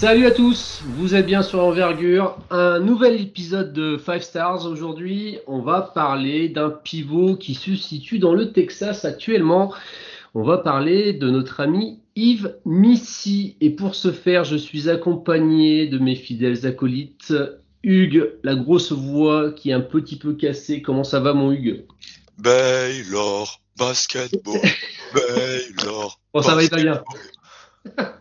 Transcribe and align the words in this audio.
Salut 0.00 0.24
à 0.24 0.30
tous, 0.30 0.82
vous 0.96 1.14
êtes 1.14 1.26
bien 1.26 1.42
sur 1.42 1.62
Envergure. 1.62 2.38
Un 2.50 2.80
nouvel 2.80 3.20
épisode 3.20 3.74
de 3.74 3.98
5 3.98 4.22
Stars. 4.22 4.64
Aujourd'hui, 4.64 5.36
on 5.46 5.60
va 5.60 5.82
parler 5.82 6.48
d'un 6.48 6.70
pivot 6.70 7.36
qui 7.36 7.52
se 7.52 7.76
situe 7.76 8.18
dans 8.18 8.32
le 8.32 8.50
Texas 8.50 9.04
actuellement. 9.04 9.74
On 10.34 10.42
va 10.42 10.56
parler 10.56 11.12
de 11.12 11.28
notre 11.28 11.60
ami 11.60 12.00
Yves 12.20 12.58
Missy. 12.66 13.56
Et 13.62 13.70
pour 13.70 13.94
ce 13.94 14.12
faire, 14.12 14.44
je 14.44 14.56
suis 14.56 14.90
accompagné 14.90 15.86
de 15.86 15.98
mes 15.98 16.14
fidèles 16.14 16.66
acolytes. 16.66 17.32
Hugues, 17.82 18.34
la 18.42 18.54
grosse 18.56 18.92
voix 18.92 19.52
qui 19.52 19.70
est 19.70 19.72
un 19.72 19.80
petit 19.80 20.18
peu 20.18 20.34
cassée. 20.34 20.82
Comment 20.82 21.02
ça 21.02 21.20
va, 21.20 21.32
mon 21.32 21.50
Hugues? 21.50 21.86
Baylor, 22.36 23.62
basketball, 23.78 24.60
Baylor. 25.14 26.20
Bon, 26.34 26.42
ça 26.42 26.54
va 26.54 26.68
pas 26.68 26.76
bien. 26.76 27.02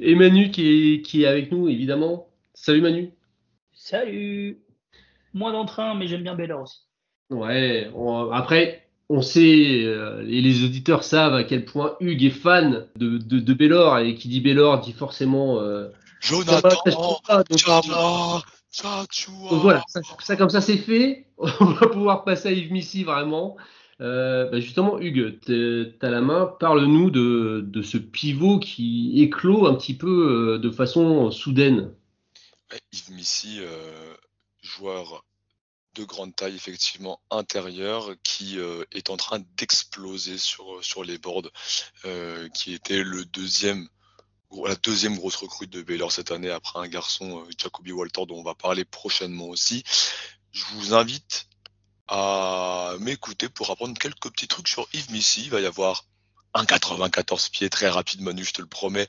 Et 0.00 0.14
Manu 0.14 0.50
qui 0.50 0.96
est, 0.96 1.02
qui 1.02 1.22
est 1.22 1.26
avec 1.26 1.50
nous, 1.50 1.68
évidemment. 1.68 2.28
Salut 2.52 2.82
Manu. 2.82 3.10
Salut. 3.72 4.58
Moins 5.32 5.52
d'entrain, 5.52 5.94
mais 5.94 6.06
j'aime 6.06 6.22
bien 6.22 6.34
Baylor 6.34 6.62
aussi. 6.62 6.80
Ouais, 7.30 7.90
après, 8.32 8.83
on 9.08 9.22
sait, 9.22 9.84
euh, 9.84 10.24
et 10.28 10.40
les 10.40 10.64
auditeurs 10.64 11.04
savent 11.04 11.34
à 11.34 11.44
quel 11.44 11.64
point 11.64 11.96
Hugues 12.00 12.24
est 12.24 12.30
fan 12.30 12.86
de, 12.96 13.18
de, 13.18 13.38
de 13.38 13.54
Baylor, 13.54 13.98
et 13.98 14.14
qui 14.14 14.28
dit 14.28 14.40
Baylor 14.40 14.80
dit 14.80 14.92
forcément. 14.92 15.60
Euh, 15.60 15.88
Jonathan, 16.20 16.70
voilà, 19.50 19.84
ça, 19.88 20.00
ça, 20.20 20.36
comme 20.36 20.50
ça 20.50 20.60
c'est 20.60 20.78
fait. 20.78 21.26
On 21.38 21.64
va 21.66 21.86
pouvoir 21.86 22.24
passer 22.24 22.48
à 22.48 22.52
Yves 22.52 22.72
Missy 22.72 23.04
vraiment. 23.04 23.56
Euh, 24.00 24.50
bah, 24.50 24.60
justement, 24.60 24.98
Hugues, 24.98 25.38
tu 25.40 25.92
as 26.00 26.10
la 26.10 26.20
main. 26.20 26.46
Parle-nous 26.58 27.10
de, 27.10 27.82
ce 27.82 27.98
pivot 27.98 28.58
qui 28.58 29.22
éclot 29.22 29.66
un 29.66 29.74
petit 29.74 29.96
peu 29.96 30.54
euh, 30.54 30.58
de 30.58 30.70
façon 30.70 31.30
soudaine. 31.30 31.92
Yves 32.92 33.12
Missy, 33.12 33.58
euh, 33.60 34.14
joueur 34.62 35.24
de 35.94 36.04
grande 36.04 36.34
taille, 36.34 36.54
effectivement 36.56 37.20
intérieur, 37.30 38.10
qui 38.22 38.58
est 38.92 39.10
en 39.10 39.16
train 39.16 39.40
d'exploser 39.56 40.38
sur, 40.38 40.84
sur 40.84 41.04
les 41.04 41.18
boards, 41.18 41.50
qui 42.52 42.74
était 42.74 43.02
la 43.04 43.24
deuxième 44.76 45.16
grosse 45.16 45.36
recrue 45.36 45.66
de 45.66 45.82
Baylor 45.82 46.12
cette 46.12 46.30
année 46.30 46.50
après 46.50 46.78
un 46.78 46.88
garçon, 46.88 47.44
Jacoby 47.58 47.92
Walter, 47.92 48.26
dont 48.26 48.38
on 48.38 48.42
va 48.42 48.54
parler 48.54 48.84
prochainement 48.84 49.48
aussi. 49.48 49.84
Je 50.52 50.64
vous 50.74 50.94
invite 50.94 51.46
à 52.08 52.94
m'écouter 53.00 53.48
pour 53.48 53.70
apprendre 53.70 53.98
quelques 53.98 54.30
petits 54.30 54.48
trucs 54.48 54.68
sur 54.68 54.86
Yves 54.92 55.10
Missy. 55.10 55.44
Il 55.44 55.50
va 55.50 55.60
y 55.60 55.66
avoir 55.66 56.04
un 56.54 56.64
94 56.64 57.48
pieds 57.48 57.68
très 57.68 57.88
rapide, 57.88 58.20
Manu, 58.20 58.44
je 58.44 58.52
te 58.52 58.60
le 58.60 58.68
promets, 58.68 59.08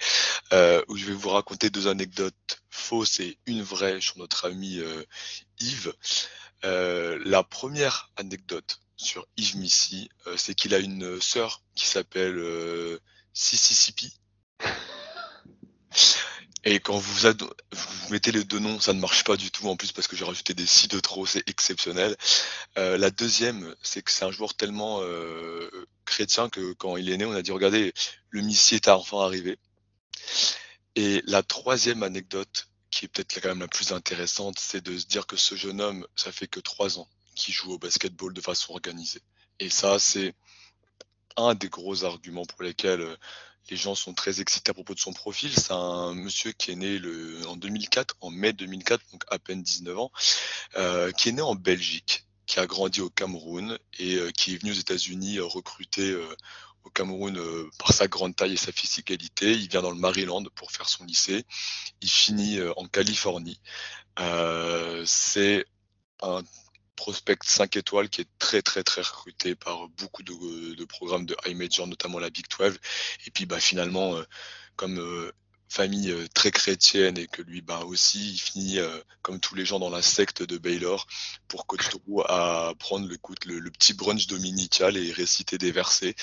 euh, 0.52 0.84
où 0.88 0.98
je 0.98 1.06
vais 1.06 1.14
vous 1.14 1.30
raconter 1.30 1.70
deux 1.70 1.88
anecdotes 1.88 2.62
fausses 2.70 3.20
et 3.20 3.38
une 3.46 3.62
vraie 3.62 4.02
sur 4.02 4.18
notre 4.18 4.46
ami 4.46 4.80
euh, 4.80 5.04
Yves. 5.60 5.94
Euh, 6.64 7.20
la 7.26 7.44
première 7.44 8.12
anecdote 8.16 8.80
sur 8.98 9.28
Yves 9.38 9.58
Missy, 9.58 10.10
c'est 10.38 10.56
qu'il 10.56 10.74
a 10.74 10.80
une 10.80 11.20
sœur 11.20 11.62
qui 11.76 11.86
s'appelle 11.86 12.42
Sississippi. 13.34 14.18
Et 16.68 16.80
quand 16.80 16.98
vous, 16.98 17.30
vous, 17.72 18.10
mettez 18.10 18.32
les 18.32 18.44
deux 18.44 18.58
noms, 18.58 18.80
ça 18.80 18.94
ne 18.94 19.00
marche 19.00 19.24
pas 19.24 19.38
du 19.38 19.52
tout 19.52 19.68
en 19.68 19.76
plus 19.78 19.92
parce 19.92 20.08
que 20.08 20.16
j'ai 20.16 20.26
rajouté 20.26 20.56
des 20.56 20.66
si 20.66 20.88
de 20.88 21.00
trop, 21.00 21.28
c'est 21.28 21.48
exceptionnel. 21.48 22.18
Euh, 22.80 22.98
la 22.98 23.12
deuxième, 23.12 23.76
c'est 23.84 24.02
que 24.02 24.12
c'est 24.12 24.26
un 24.26 24.32
joueur 24.32 24.56
tellement 24.56 25.02
euh, 25.02 25.70
chrétien 26.06 26.50
que 26.50 26.74
quand 26.74 26.98
il 26.98 27.12
est 27.12 27.18
né, 27.18 27.26
on 27.26 27.34
a 27.34 27.44
dit 27.44 27.52
regardez, 27.52 27.94
le 28.32 28.42
Messie 28.42 28.76
est 28.76 28.88
enfin 28.88 29.20
arrivé. 29.20 29.60
Et 30.96 31.22
la 31.28 31.44
troisième 31.44 32.02
anecdote, 32.02 32.68
qui 32.96 33.06
est 33.06 33.08
peut-être 33.10 33.42
quand 33.42 33.50
même 33.50 33.60
la 33.60 33.68
plus 33.68 33.92
intéressante, 33.92 34.58
c'est 34.58 34.80
de 34.80 34.98
se 34.98 35.06
dire 35.06 35.28
que 35.28 35.36
ce 35.36 35.56
jeune 35.56 35.82
homme, 35.82 36.08
ça 36.16 36.32
fait 36.32 36.48
que 36.48 36.62
trois 36.62 36.98
ans 36.98 37.10
qu'il 37.36 37.54
joue 37.54 37.74
au 37.74 37.78
basketball 37.78 38.34
de 38.34 38.40
façon 38.40 38.72
organisée. 38.72 39.22
Et 39.60 39.70
ça, 39.70 40.00
c'est 40.00 40.34
un 41.36 41.56
des 41.56 41.68
gros 41.68 42.06
arguments 42.06 42.46
pour 42.46 42.64
lesquels 42.64 43.02
euh, 43.02 43.18
les 43.70 43.76
gens 43.76 43.96
sont 43.96 44.14
très 44.14 44.40
excités 44.40 44.70
à 44.70 44.74
propos 44.74 44.94
de 44.94 45.00
son 45.00 45.12
profil. 45.12 45.52
C'est 45.54 45.74
un 45.74 46.14
monsieur 46.14 46.54
qui 46.54 46.72
est 46.72 46.76
né 46.78 47.02
en 47.46 47.58
2004, 47.58 48.16
en 48.22 48.30
mai 48.30 48.54
2004, 48.54 49.04
donc 49.12 49.24
à 49.28 49.40
peine 49.40 49.62
19 49.62 50.00
ans, 50.00 50.12
euh, 50.78 51.12
qui 51.12 51.30
est 51.30 51.34
né 51.34 51.42
en 51.42 51.56
Belgique, 51.56 52.26
qui 52.46 52.60
a 52.62 52.66
grandi 52.66 53.02
au 53.02 53.10
Cameroun 53.10 53.78
et 54.00 54.16
euh, 54.16 54.32
qui 54.32 54.54
est 54.54 54.58
venu 54.58 54.72
aux 54.72 54.76
États-Unis 54.76 55.40
recruté 55.42 56.12
euh, 56.12 56.34
au 56.86 56.90
Cameroun 56.90 57.38
euh, 57.38 57.70
par 57.78 57.94
sa 57.94 58.08
grande 58.08 58.36
taille 58.36 58.54
et 58.54 58.58
sa 58.58 58.72
physicalité. 58.72 59.52
Il 59.54 59.70
vient 59.70 59.82
dans 59.82 59.92
le 59.92 59.98
Maryland 59.98 60.44
pour 60.56 60.72
faire 60.72 60.88
son 60.88 61.04
lycée. 61.06 61.44
Il 62.02 62.10
finit 62.10 62.60
en 62.78 62.86
Californie. 62.88 63.60
C'est 65.06 65.66
un 66.22 66.44
prospect 66.96 67.38
5 67.44 67.76
étoiles 67.78 68.10
qui 68.10 68.22
est 68.22 68.30
très 68.40 68.62
très 68.62 68.84
très 68.84 69.02
recruté 69.02 69.56
par 69.56 69.88
beaucoup 69.90 70.24
de, 70.24 70.86
programmes 70.86 71.26
de 71.26 71.36
high 71.46 71.56
major, 71.56 71.88
notamment 71.88 72.20
la 72.20 72.30
Big 72.30 72.46
12. 72.58 72.80
Et 73.28 73.32
puis 73.32 73.46
bah, 73.46 73.60
finalement, 73.60 74.16
euh, 74.16 74.24
comme 74.76 75.00
euh, 75.00 75.32
famille 75.70 76.12
euh, 76.12 76.26
très 76.34 76.52
chrétienne 76.52 77.18
et 77.18 77.28
que 77.28 77.42
lui 77.42 77.62
bah, 77.62 77.82
aussi 77.86 78.34
il 78.34 78.38
finit 78.38 78.78
comme 79.22 79.40
tous 79.40 79.56
les 79.56 79.66
gens 79.66 79.80
dans 79.80 79.90
la 79.90 80.02
secte 80.02 80.44
de 80.44 80.58
Baylor 80.58 81.08
pour 81.48 81.66
Drew 81.68 82.22
à 82.28 82.74
prendre 82.80 83.08
le, 83.08 83.18
le, 83.46 83.60
le, 83.60 83.72
petit 83.72 83.94
brunch 83.94 84.28
dominical 84.28 84.98
et 84.98 85.12
réciter 85.12 85.58
des 85.58 85.72
versets 85.72 86.16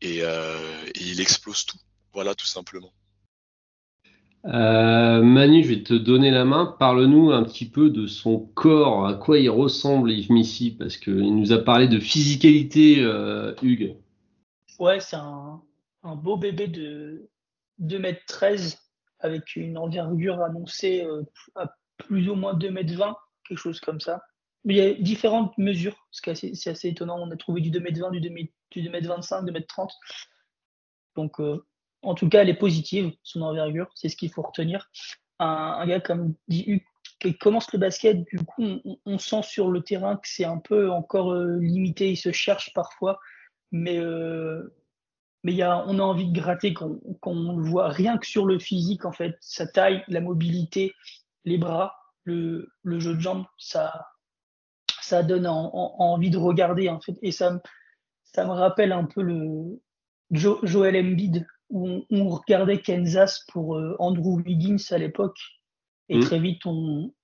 et, 0.00 0.18
et 0.18 1.00
il 1.00 1.20
explose 1.20 1.64
tout. 1.66 1.78
Voilà 2.12 2.34
tout 2.34 2.46
simplement. 2.46 2.92
Euh, 4.44 5.22
Manu, 5.22 5.64
je 5.64 5.68
vais 5.68 5.82
te 5.82 5.94
donner 5.94 6.30
la 6.30 6.44
main. 6.44 6.76
Parle-nous 6.78 7.30
un 7.32 7.42
petit 7.42 7.68
peu 7.68 7.90
de 7.90 8.06
son 8.06 8.38
corps, 8.38 9.06
à 9.06 9.14
quoi 9.14 9.38
il 9.38 9.50
ressemble 9.50 10.12
Yves 10.12 10.32
Missy, 10.32 10.70
parce 10.70 10.96
qu'il 10.96 11.34
nous 11.34 11.52
a 11.52 11.58
parlé 11.58 11.88
de 11.88 11.98
physicalité, 11.98 13.00
euh, 13.00 13.54
Hugues. 13.62 13.96
Ouais, 14.78 15.00
c'est 15.00 15.16
un, 15.16 15.60
beau 16.02 16.36
bébé 16.36 16.68
de 16.68 17.28
2m13 17.82 18.78
avec 19.20 19.56
une 19.56 19.78
envergure 19.78 20.42
annoncée 20.42 21.04
euh, 21.04 21.22
à 21.54 21.74
plus 21.96 22.28
ou 22.28 22.34
moins 22.34 22.54
2m20, 22.54 23.14
quelque 23.46 23.58
chose 23.58 23.80
comme 23.80 24.00
ça. 24.00 24.22
Mais 24.64 24.74
il 24.74 24.76
y 24.76 24.86
a 24.86 24.94
différentes 24.94 25.56
mesures, 25.58 26.06
c'est 26.10 26.30
assez, 26.30 26.52
assez, 26.68 26.88
étonnant. 26.88 27.18
On 27.18 27.30
a 27.30 27.36
trouvé 27.36 27.60
du 27.60 27.70
2m20, 27.70 28.20
du 28.20 28.80
2m25, 28.82 29.44
2m30. 29.44 29.88
Donc, 31.16 31.40
en 32.02 32.14
tout 32.14 32.28
cas, 32.28 32.42
elle 32.42 32.48
est 32.48 32.54
positive, 32.54 33.12
son 33.22 33.42
envergure, 33.42 33.88
c'est 33.94 34.08
ce 34.08 34.16
qu'il 34.16 34.30
faut 34.30 34.42
retenir. 34.42 34.90
Un, 35.38 35.86
gars 35.86 36.00
comme 36.00 36.34
dit 36.48 36.82
qui 37.20 37.36
commence 37.36 37.72
le 37.72 37.78
basket, 37.78 38.24
du 38.24 38.38
coup, 38.44 38.62
on, 39.04 39.18
sent 39.18 39.42
sur 39.42 39.70
le 39.70 39.82
terrain 39.82 40.16
que 40.16 40.28
c'est 40.28 40.44
un 40.44 40.58
peu 40.58 40.90
encore 40.90 41.32
euh, 41.32 41.58
limité, 41.58 42.12
il 42.12 42.16
se 42.16 42.30
cherche 42.30 42.72
parfois, 42.74 43.18
mais, 43.72 43.98
euh, 43.98 44.72
mais 45.48 45.54
y 45.54 45.62
a, 45.62 45.82
on 45.86 45.98
a 45.98 46.02
envie 46.02 46.30
de 46.30 46.38
gratter 46.38 46.74
quand, 46.74 46.98
on 47.22 47.56
le 47.56 47.64
voit 47.64 47.88
rien 47.88 48.18
que 48.18 48.26
sur 48.26 48.44
le 48.44 48.58
physique, 48.58 49.06
en 49.06 49.12
fait, 49.12 49.34
sa 49.40 49.66
taille, 49.66 50.04
la 50.06 50.20
mobilité, 50.20 50.92
les 51.46 51.56
bras, 51.56 51.96
le, 52.24 52.68
le 52.82 53.00
jeu 53.00 53.14
de 53.14 53.20
jambes, 53.20 53.46
ça, 53.56 54.08
ça 55.00 55.22
donne 55.22 55.46
envie 55.46 56.28
de 56.28 56.36
regarder, 56.36 56.90
en 56.90 57.00
fait, 57.00 57.16
et 57.22 57.32
ça, 57.32 57.62
ça 58.24 58.44
me 58.44 58.50
rappelle 58.50 58.92
un 58.92 59.04
peu 59.04 59.22
le 59.22 59.80
Joel 60.30 60.96
Embiid 60.96 61.46
on, 61.70 62.28
regardait 62.28 62.82
Kansas 62.82 63.44
pour 63.48 63.76
euh, 63.76 63.96
Andrew 63.98 64.42
Wiggins 64.42 64.76
à 64.90 64.98
l'époque, 64.98 65.38
et 66.10 66.18
mm. 66.18 66.20
très 66.20 66.40
vite, 66.40 66.66
on, 66.66 67.14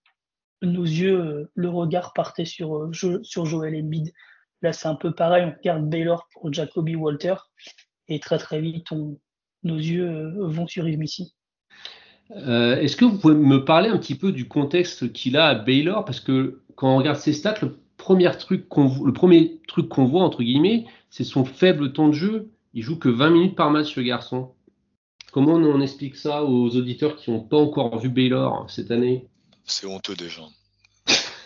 nos 0.62 0.84
yeux, 0.84 1.20
euh, 1.20 1.50
le 1.54 1.68
regard 1.68 2.14
partait 2.14 2.46
sur, 2.46 2.74
euh, 2.76 3.22
sur 3.22 3.44
Joel 3.44 3.76
Embiid. 3.76 4.14
Là, 4.62 4.72
c'est 4.72 4.88
un 4.88 4.94
peu 4.94 5.14
pareil, 5.14 5.44
on 5.44 5.54
regarde 5.58 5.90
Baylor 5.90 6.26
pour 6.32 6.50
Jacoby 6.50 6.96
Walter, 6.96 7.34
et 8.08 8.20
très 8.20 8.38
très 8.38 8.60
vite, 8.60 8.92
on, 8.92 9.18
nos 9.62 9.76
yeux 9.76 10.32
vont 10.38 10.66
sur 10.66 10.86
Yves 10.88 11.02
Est-ce 12.30 12.96
que 12.96 13.04
vous 13.04 13.18
pouvez 13.18 13.34
me 13.34 13.64
parler 13.64 13.88
un 13.88 13.98
petit 13.98 14.14
peu 14.14 14.32
du 14.32 14.46
contexte 14.46 15.12
qu'il 15.12 15.36
a 15.36 15.46
à 15.46 15.54
Baylor? 15.54 16.04
Parce 16.04 16.20
que 16.20 16.62
quand 16.76 16.94
on 16.94 16.98
regarde 16.98 17.18
ses 17.18 17.32
stats, 17.32 17.56
le 17.62 17.78
premier 17.96 18.30
truc 18.36 18.68
qu'on, 18.68 19.04
le 19.04 19.12
premier 19.12 19.60
truc 19.68 19.88
qu'on 19.88 20.04
voit, 20.04 20.22
entre 20.22 20.42
guillemets, 20.42 20.84
c'est 21.10 21.24
son 21.24 21.44
faible 21.44 21.92
temps 21.92 22.08
de 22.08 22.14
jeu. 22.14 22.50
Il 22.74 22.82
joue 22.82 22.98
que 22.98 23.08
20 23.08 23.30
minutes 23.30 23.56
par 23.56 23.70
match, 23.70 23.94
ce 23.94 24.00
garçon. 24.00 24.52
Comment 25.32 25.54
on 25.54 25.80
explique 25.80 26.16
ça 26.16 26.44
aux 26.44 26.76
auditeurs 26.76 27.16
qui 27.16 27.30
n'ont 27.30 27.40
pas 27.40 27.56
encore 27.56 27.98
vu 27.98 28.08
Baylor 28.08 28.68
cette 28.68 28.90
année? 28.90 29.26
C'est 29.64 29.86
honteux 29.86 30.14
déjà. 30.14 30.42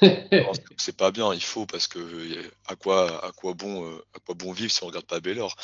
c'est 0.76 0.96
pas 0.96 1.10
bien, 1.10 1.34
il 1.34 1.42
faut 1.42 1.66
parce 1.66 1.86
que 1.86 2.50
à 2.66 2.76
quoi 2.76 3.24
à 3.24 3.32
quoi 3.32 3.54
bon 3.54 3.84
euh, 3.84 4.04
à 4.14 4.20
quoi 4.20 4.34
bon 4.34 4.52
vivre 4.52 4.70
si 4.70 4.82
on 4.82 4.86
regarde 4.86 5.06
pas 5.06 5.20
Baylor? 5.20 5.54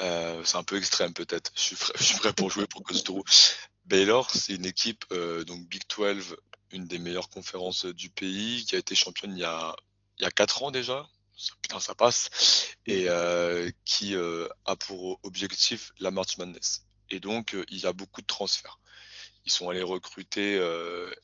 Euh, 0.00 0.42
C'est 0.44 0.56
un 0.56 0.62
peu 0.62 0.76
extrême 0.76 1.12
peut-être. 1.12 1.52
Je 1.54 1.60
suis, 1.60 1.76
prêt, 1.76 2.32
pour 2.36 2.50
jouer 2.50 2.66
pour 2.66 2.82
Costro. 2.82 3.24
Baylor, 3.84 4.30
c'est 4.30 4.54
une 4.54 4.66
équipe, 4.66 5.04
donc 5.46 5.66
Big 5.66 5.82
12, 5.96 6.36
une 6.70 6.86
des 6.86 6.98
meilleures 6.98 7.28
conférences 7.28 7.84
du 7.84 8.10
pays, 8.10 8.64
qui 8.64 8.76
a 8.76 8.78
été 8.78 8.94
championne 8.94 9.36
il 9.36 9.40
y 9.40 9.44
a, 9.44 9.74
il 10.18 10.22
y 10.22 10.26
a 10.26 10.30
4 10.30 10.62
ans 10.62 10.70
déjà. 10.70 11.08
Putain, 11.60 11.80
ça 11.80 11.94
passe. 11.94 12.76
Et 12.86 13.08
qui 13.84 14.14
a 14.14 14.76
pour 14.76 15.18
objectif 15.24 15.90
la 15.98 16.12
March 16.12 16.38
Madness. 16.38 16.84
Et 17.10 17.18
donc, 17.18 17.56
il 17.70 17.78
y 17.78 17.86
a 17.86 17.92
beaucoup 17.92 18.20
de 18.20 18.26
transferts. 18.26 18.78
Ils 19.44 19.50
sont 19.50 19.68
allés 19.68 19.82
recruter 19.82 20.60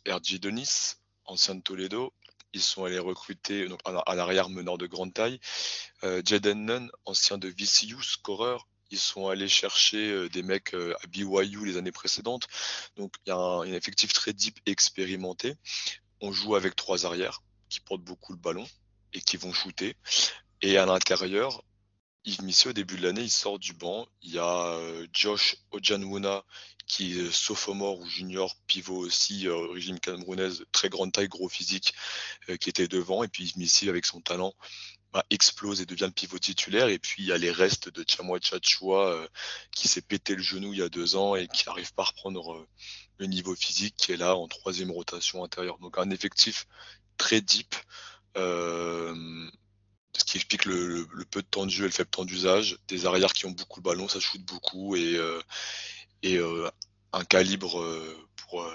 RJ 0.08 0.40
Denis, 0.40 0.96
ancien 1.24 1.54
de 1.54 1.62
Toledo. 1.62 2.12
Ils 2.52 2.62
sont 2.62 2.84
allés 2.84 2.98
recruter 2.98 3.68
à 3.84 4.14
l'arrière 4.14 4.48
meneur 4.48 4.78
de 4.78 4.86
grande 4.86 5.12
taille. 5.12 5.38
Jaden 6.02 6.64
Nunn, 6.64 6.90
ancien 7.04 7.38
de 7.38 7.48
VCU, 7.48 8.02
scoreur. 8.02 8.66
Ils 8.90 8.98
sont 8.98 9.28
allés 9.28 9.48
chercher 9.48 10.28
des 10.30 10.42
mecs 10.42 10.72
à 10.74 11.06
BYU 11.08 11.66
les 11.66 11.76
années 11.76 11.92
précédentes. 11.92 12.46
Donc 12.96 13.14
il 13.26 13.30
y 13.30 13.32
a 13.32 13.36
un, 13.36 13.64
effectif 13.64 14.12
très 14.12 14.32
deep 14.32 14.58
et 14.64 14.70
expérimenté. 14.70 15.56
On 16.20 16.32
joue 16.32 16.56
avec 16.56 16.74
trois 16.74 17.04
arrières 17.04 17.42
qui 17.68 17.80
portent 17.80 18.02
beaucoup 18.02 18.32
le 18.32 18.38
ballon 18.38 18.66
et 19.12 19.20
qui 19.20 19.36
vont 19.36 19.52
shooter. 19.52 19.96
Et 20.62 20.78
à 20.78 20.86
l'intérieur, 20.86 21.62
Yves 22.24 22.42
Missy, 22.42 22.68
au 22.68 22.72
début 22.72 22.96
de 22.96 23.02
l'année, 23.02 23.22
il 23.22 23.30
sort 23.30 23.58
du 23.58 23.72
banc. 23.72 24.06
Il 24.22 24.32
y 24.32 24.38
a 24.38 24.78
Josh 25.12 25.56
Ojanwuna, 25.70 26.44
qui 26.86 27.18
est 27.18 27.32
sophomore 27.32 28.00
ou 28.00 28.06
junior, 28.06 28.56
pivot 28.66 28.98
aussi, 28.98 29.48
origine 29.48 30.00
camerounaise, 30.00 30.64
très 30.72 30.88
grande 30.88 31.12
taille, 31.12 31.28
gros 31.28 31.48
physique, 31.48 31.94
qui 32.60 32.68
était 32.68 32.88
devant. 32.88 33.22
Et 33.24 33.28
puis 33.28 33.44
Yves 33.44 33.58
Missy, 33.58 33.88
avec 33.88 34.04
son 34.04 34.20
talent, 34.20 34.54
bah, 35.12 35.24
explose 35.30 35.80
et 35.80 35.86
devient 35.86 36.10
pivot 36.14 36.38
titulaire. 36.38 36.88
Et 36.88 36.98
puis 36.98 37.22
il 37.22 37.26
y 37.28 37.32
a 37.32 37.38
les 37.38 37.50
restes 37.50 37.88
de 37.88 38.04
Chamwa 38.06 38.38
Chachua 38.40 39.08
euh, 39.08 39.28
qui 39.72 39.88
s'est 39.88 40.02
pété 40.02 40.34
le 40.34 40.42
genou 40.42 40.74
il 40.74 40.80
y 40.80 40.82
a 40.82 40.90
deux 40.90 41.16
ans 41.16 41.34
et 41.34 41.48
qui 41.48 41.66
n'arrive 41.66 41.94
pas 41.94 42.02
à 42.02 42.06
reprendre 42.06 42.52
euh, 42.54 42.68
le 43.18 43.26
niveau 43.26 43.54
physique, 43.54 43.96
qui 43.96 44.12
est 44.12 44.16
là 44.16 44.36
en 44.36 44.48
troisième 44.48 44.90
rotation 44.90 45.42
intérieure. 45.44 45.78
Donc 45.78 45.96
un 45.98 46.10
effectif 46.10 46.66
très 47.16 47.40
deep. 47.40 47.74
Euh, 48.36 49.50
ce 50.16 50.24
qui 50.24 50.36
explique 50.36 50.64
le, 50.64 51.06
peu 51.30 51.42
de 51.42 51.46
temps 51.46 51.66
de 51.66 51.70
jeu 51.70 51.84
et 51.84 51.88
le 51.88 51.92
faible 51.92 52.10
temps 52.10 52.24
d'usage, 52.24 52.78
des 52.88 53.06
arrières 53.06 53.32
qui 53.32 53.46
ont 53.46 53.50
beaucoup 53.50 53.80
le 53.80 53.84
ballon, 53.84 54.08
ça 54.08 54.20
shoot 54.20 54.42
beaucoup 54.42 54.96
et, 54.96 55.18
et 56.22 56.38
un 57.12 57.24
calibre 57.24 57.84
pour, 58.36 58.66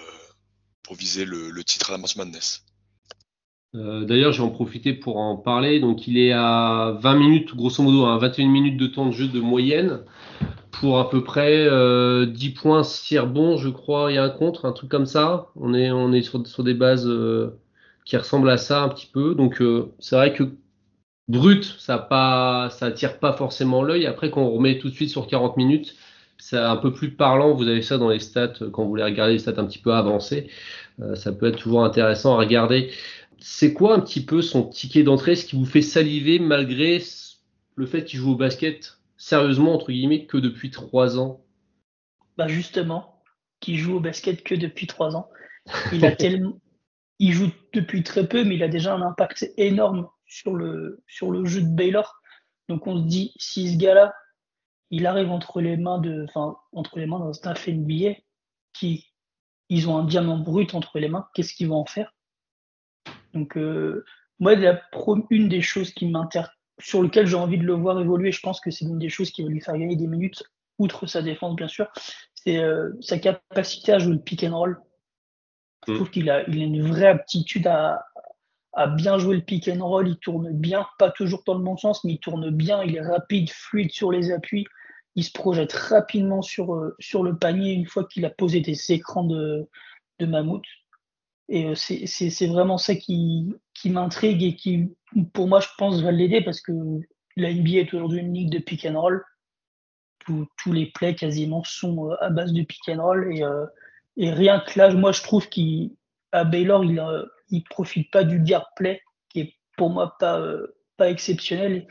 pour 0.83 0.95
viser 0.95 1.25
le, 1.25 1.63
titre 1.63 1.89
à 1.89 1.93
la 1.93 1.97
March 1.97 2.15
Madness. 2.15 2.63
Euh, 3.75 4.05
d'ailleurs, 4.05 4.31
j'ai 4.31 4.43
en 4.43 4.49
profité 4.49 4.93
pour 4.93 5.17
en 5.17 5.35
parler. 5.35 5.79
Donc, 5.79 6.07
il 6.07 6.17
est 6.17 6.31
à 6.31 6.95
20 7.01 7.15
minutes, 7.15 7.55
grosso 7.55 7.81
modo, 7.81 8.05
à 8.05 8.17
21 8.17 8.47
minutes 8.47 8.77
de 8.77 8.87
temps 8.87 9.07
de 9.07 9.11
jeu 9.11 9.27
de 9.27 9.39
moyenne 9.39 10.01
pour 10.71 10.99
à 10.99 11.09
peu 11.09 11.23
près 11.23 11.63
10 11.63 11.69
euh, 11.69 12.53
points, 12.55 12.83
6 12.83 13.19
rebonds, 13.19 13.57
je 13.57 13.69
crois, 13.69 14.09
a 14.11 14.23
un 14.23 14.29
contre, 14.29 14.65
un 14.65 14.73
truc 14.73 14.89
comme 14.89 15.05
ça. 15.05 15.49
On 15.55 15.73
est, 15.73 16.21
sur, 16.21 16.63
des 16.63 16.73
bases 16.73 17.07
euh, 17.07 17.59
qui 18.05 18.17
ressemblent 18.17 18.49
à 18.49 18.57
ça 18.57 18.83
un 18.83 18.89
petit 18.89 19.07
peu. 19.11 19.33
Donc, 19.33 19.63
c'est 19.99 20.15
vrai 20.15 20.33
que 20.33 20.43
brut, 21.27 21.63
ça 21.79 21.97
pas, 21.97 22.69
ça 22.71 22.87
attire 22.87 23.19
pas 23.19 23.33
forcément 23.33 23.83
l'œil. 23.83 24.05
Après, 24.05 24.29
quand 24.29 24.41
on 24.41 24.51
remet 24.51 24.77
tout 24.79 24.89
de 24.89 24.95
suite 24.95 25.09
sur 25.09 25.27
40 25.27 25.57
minutes, 25.57 25.95
c'est 26.37 26.57
un 26.57 26.77
peu 26.77 26.93
plus 26.93 27.11
parlant. 27.11 27.53
Vous 27.53 27.67
avez 27.67 27.81
ça 27.81 27.97
dans 27.97 28.09
les 28.09 28.19
stats 28.19 28.53
quand 28.71 28.83
vous 28.83 28.89
voulez 28.89 29.03
regarder 29.03 29.33
les 29.33 29.39
stats 29.39 29.53
un 29.57 29.65
petit 29.65 29.79
peu 29.79 29.93
avancées. 29.93 30.49
ça 31.15 31.31
peut 31.31 31.47
être 31.47 31.57
toujours 31.57 31.85
intéressant 31.85 32.35
à 32.35 32.39
regarder 32.39 32.91
c'est 33.45 33.73
quoi 33.73 33.93
un 33.93 33.99
petit 33.99 34.23
peu 34.23 34.41
son 34.41 34.63
ticket 34.63 35.03
d'entrée, 35.03 35.35
ce 35.35 35.45
qui 35.45 35.57
vous 35.57 35.65
fait 35.65 35.81
saliver 35.81 36.39
malgré 36.39 37.03
le 37.75 37.85
fait 37.85 38.05
qu'il 38.05 38.19
joue 38.19 38.31
au 38.31 38.35
basket 38.37 38.99
sérieusement, 39.17 39.75
entre 39.75 39.91
guillemets, 39.91 40.25
que 40.25 40.37
depuis 40.37 40.71
trois 40.71 41.19
ans? 41.19 41.41
Bah 42.37 42.47
justement, 42.47 43.21
qu'il 43.59 43.77
joue 43.77 43.97
au 43.97 43.99
basket 43.99 44.43
que 44.43 44.55
depuis 44.55 44.87
trois 44.87 45.17
ans. 45.17 45.29
Il, 45.91 46.05
a 46.05 46.11
tellement... 46.15 46.57
il 47.19 47.33
joue 47.33 47.51
depuis 47.73 48.01
très 48.03 48.25
peu, 48.25 48.45
mais 48.45 48.55
il 48.55 48.63
a 48.63 48.69
déjà 48.69 48.95
un 48.95 49.01
impact 49.01 49.51
énorme 49.57 50.07
sur 50.25 50.55
le, 50.55 51.03
sur 51.07 51.31
le 51.31 51.45
jeu 51.45 51.61
de 51.61 51.75
Baylor. 51.75 52.21
Donc 52.69 52.87
on 52.87 52.97
se 52.97 53.07
dit, 53.07 53.33
si 53.37 53.73
ce 53.73 53.77
gars-là, 53.77 54.13
il 54.89 55.07
arrive 55.07 55.31
entre 55.31 55.59
les 55.59 55.77
mains 55.77 55.97
de, 55.97 56.25
enfin, 56.29 56.55
entre 56.71 56.99
les 56.99 57.05
mains 57.05 57.19
d'un 57.19 57.33
staff 57.33 57.67
NBA, 57.67 58.13
qui, 58.73 59.11
ils 59.69 59.89
ont 59.89 59.97
un 59.97 60.05
diamant 60.05 60.37
brut 60.37 60.73
entre 60.75 60.99
les 60.99 61.09
mains, 61.09 61.27
qu'est-ce 61.33 61.53
qu'ils 61.53 61.69
vont 61.69 61.77
en 61.77 61.85
faire? 61.85 62.13
Donc, 63.33 63.57
euh, 63.57 64.05
moi, 64.39 64.55
la 64.55 64.81
une 65.29 65.49
des 65.49 65.61
choses 65.61 65.91
qui 65.93 66.05
m'intéresse, 66.05 66.51
sur 66.79 67.01
lequel 67.01 67.25
j'ai 67.27 67.35
envie 67.35 67.57
de 67.57 67.63
le 67.63 67.73
voir 67.73 67.99
évoluer, 67.99 68.31
je 68.31 68.41
pense 68.41 68.59
que 68.59 68.71
c'est 68.71 68.85
une 68.85 68.99
des 68.99 69.09
choses 69.09 69.31
qui 69.31 69.43
va 69.43 69.49
lui 69.49 69.61
faire 69.61 69.77
gagner 69.77 69.95
des 69.95 70.07
minutes, 70.07 70.43
outre 70.79 71.07
sa 71.07 71.21
défense, 71.21 71.55
bien 71.55 71.67
sûr, 71.67 71.87
c'est 72.35 72.57
euh, 72.57 72.91
sa 73.01 73.17
capacité 73.19 73.93
à 73.93 73.99
jouer 73.99 74.13
le 74.13 74.21
pick 74.21 74.43
and 74.43 74.57
roll. 74.57 74.79
Je 75.87 75.93
mm. 75.93 75.95
trouve 75.95 76.09
qu'il 76.11 76.29
a, 76.29 76.47
il 76.49 76.61
a 76.61 76.65
une 76.65 76.87
vraie 76.87 77.07
aptitude 77.07 77.67
à, 77.67 78.05
à 78.73 78.87
bien 78.87 79.17
jouer 79.17 79.35
le 79.35 79.41
pick 79.41 79.67
and 79.67 79.85
roll. 79.85 80.07
Il 80.07 80.17
tourne 80.17 80.51
bien, 80.51 80.85
pas 80.97 81.11
toujours 81.11 81.43
dans 81.45 81.55
le 81.55 81.63
bon 81.63 81.77
sens, 81.77 82.03
mais 82.03 82.13
il 82.13 82.19
tourne 82.19 82.49
bien. 82.49 82.83
Il 82.83 82.95
est 82.95 83.01
rapide, 83.01 83.49
fluide 83.49 83.91
sur 83.91 84.11
les 84.11 84.31
appuis. 84.31 84.65
Il 85.15 85.23
se 85.23 85.31
projette 85.31 85.73
rapidement 85.73 86.41
sur, 86.41 86.73
euh, 86.73 86.95
sur 86.99 87.23
le 87.23 87.37
panier 87.37 87.73
une 87.73 87.85
fois 87.85 88.05
qu'il 88.05 88.25
a 88.25 88.31
posé 88.31 88.61
des 88.61 88.91
écrans 88.91 89.23
de, 89.23 89.69
de 90.19 90.25
mammouth. 90.25 90.65
Et 91.49 91.67
euh, 91.67 91.75
c'est 91.75 92.47
vraiment 92.47 92.77
ça 92.77 92.95
qui, 92.95 93.53
qui 93.73 93.89
m'intrigue 93.91 94.41
et 94.41 94.55
qui, 94.55 94.95
pour 95.33 95.47
moi, 95.47 95.59
je 95.59 95.67
pense, 95.77 96.01
va 96.01 96.11
l'aider 96.11 96.41
parce 96.41 96.61
que 96.61 96.71
la 97.35 97.53
NBA 97.53 97.79
est 97.79 97.93
aujourd'hui 97.93 98.21
une 98.21 98.33
ligue 98.33 98.49
de 98.49 98.59
pick 98.59 98.85
and 98.85 98.99
roll. 98.99 99.23
tous 100.25 100.71
les 100.71 100.87
plays 100.87 101.15
quasiment 101.15 101.63
sont 101.63 102.09
euh, 102.09 102.15
à 102.21 102.29
base 102.31 102.53
de 102.53 102.63
pick 102.63 102.89
and 102.89 103.03
roll. 103.03 103.31
Et, 103.35 103.43
et 104.17 104.31
rien 104.31 104.61
que 104.61 104.79
là, 104.79 104.91
moi, 104.93 105.11
je 105.11 105.21
trouve 105.21 105.47
qu'à 105.47 106.43
Baylor, 106.43 106.83
il 106.85 106.99
ne 107.59 107.69
profite 107.69 108.11
pas 108.11 108.23
du 108.23 108.39
guard 108.39 108.67
play, 108.75 109.01
qui 109.29 109.39
est 109.41 109.53
pour 109.77 109.89
moi 109.89 110.15
pas, 110.19 110.45
pas 110.97 111.09
exceptionnel. 111.09 111.87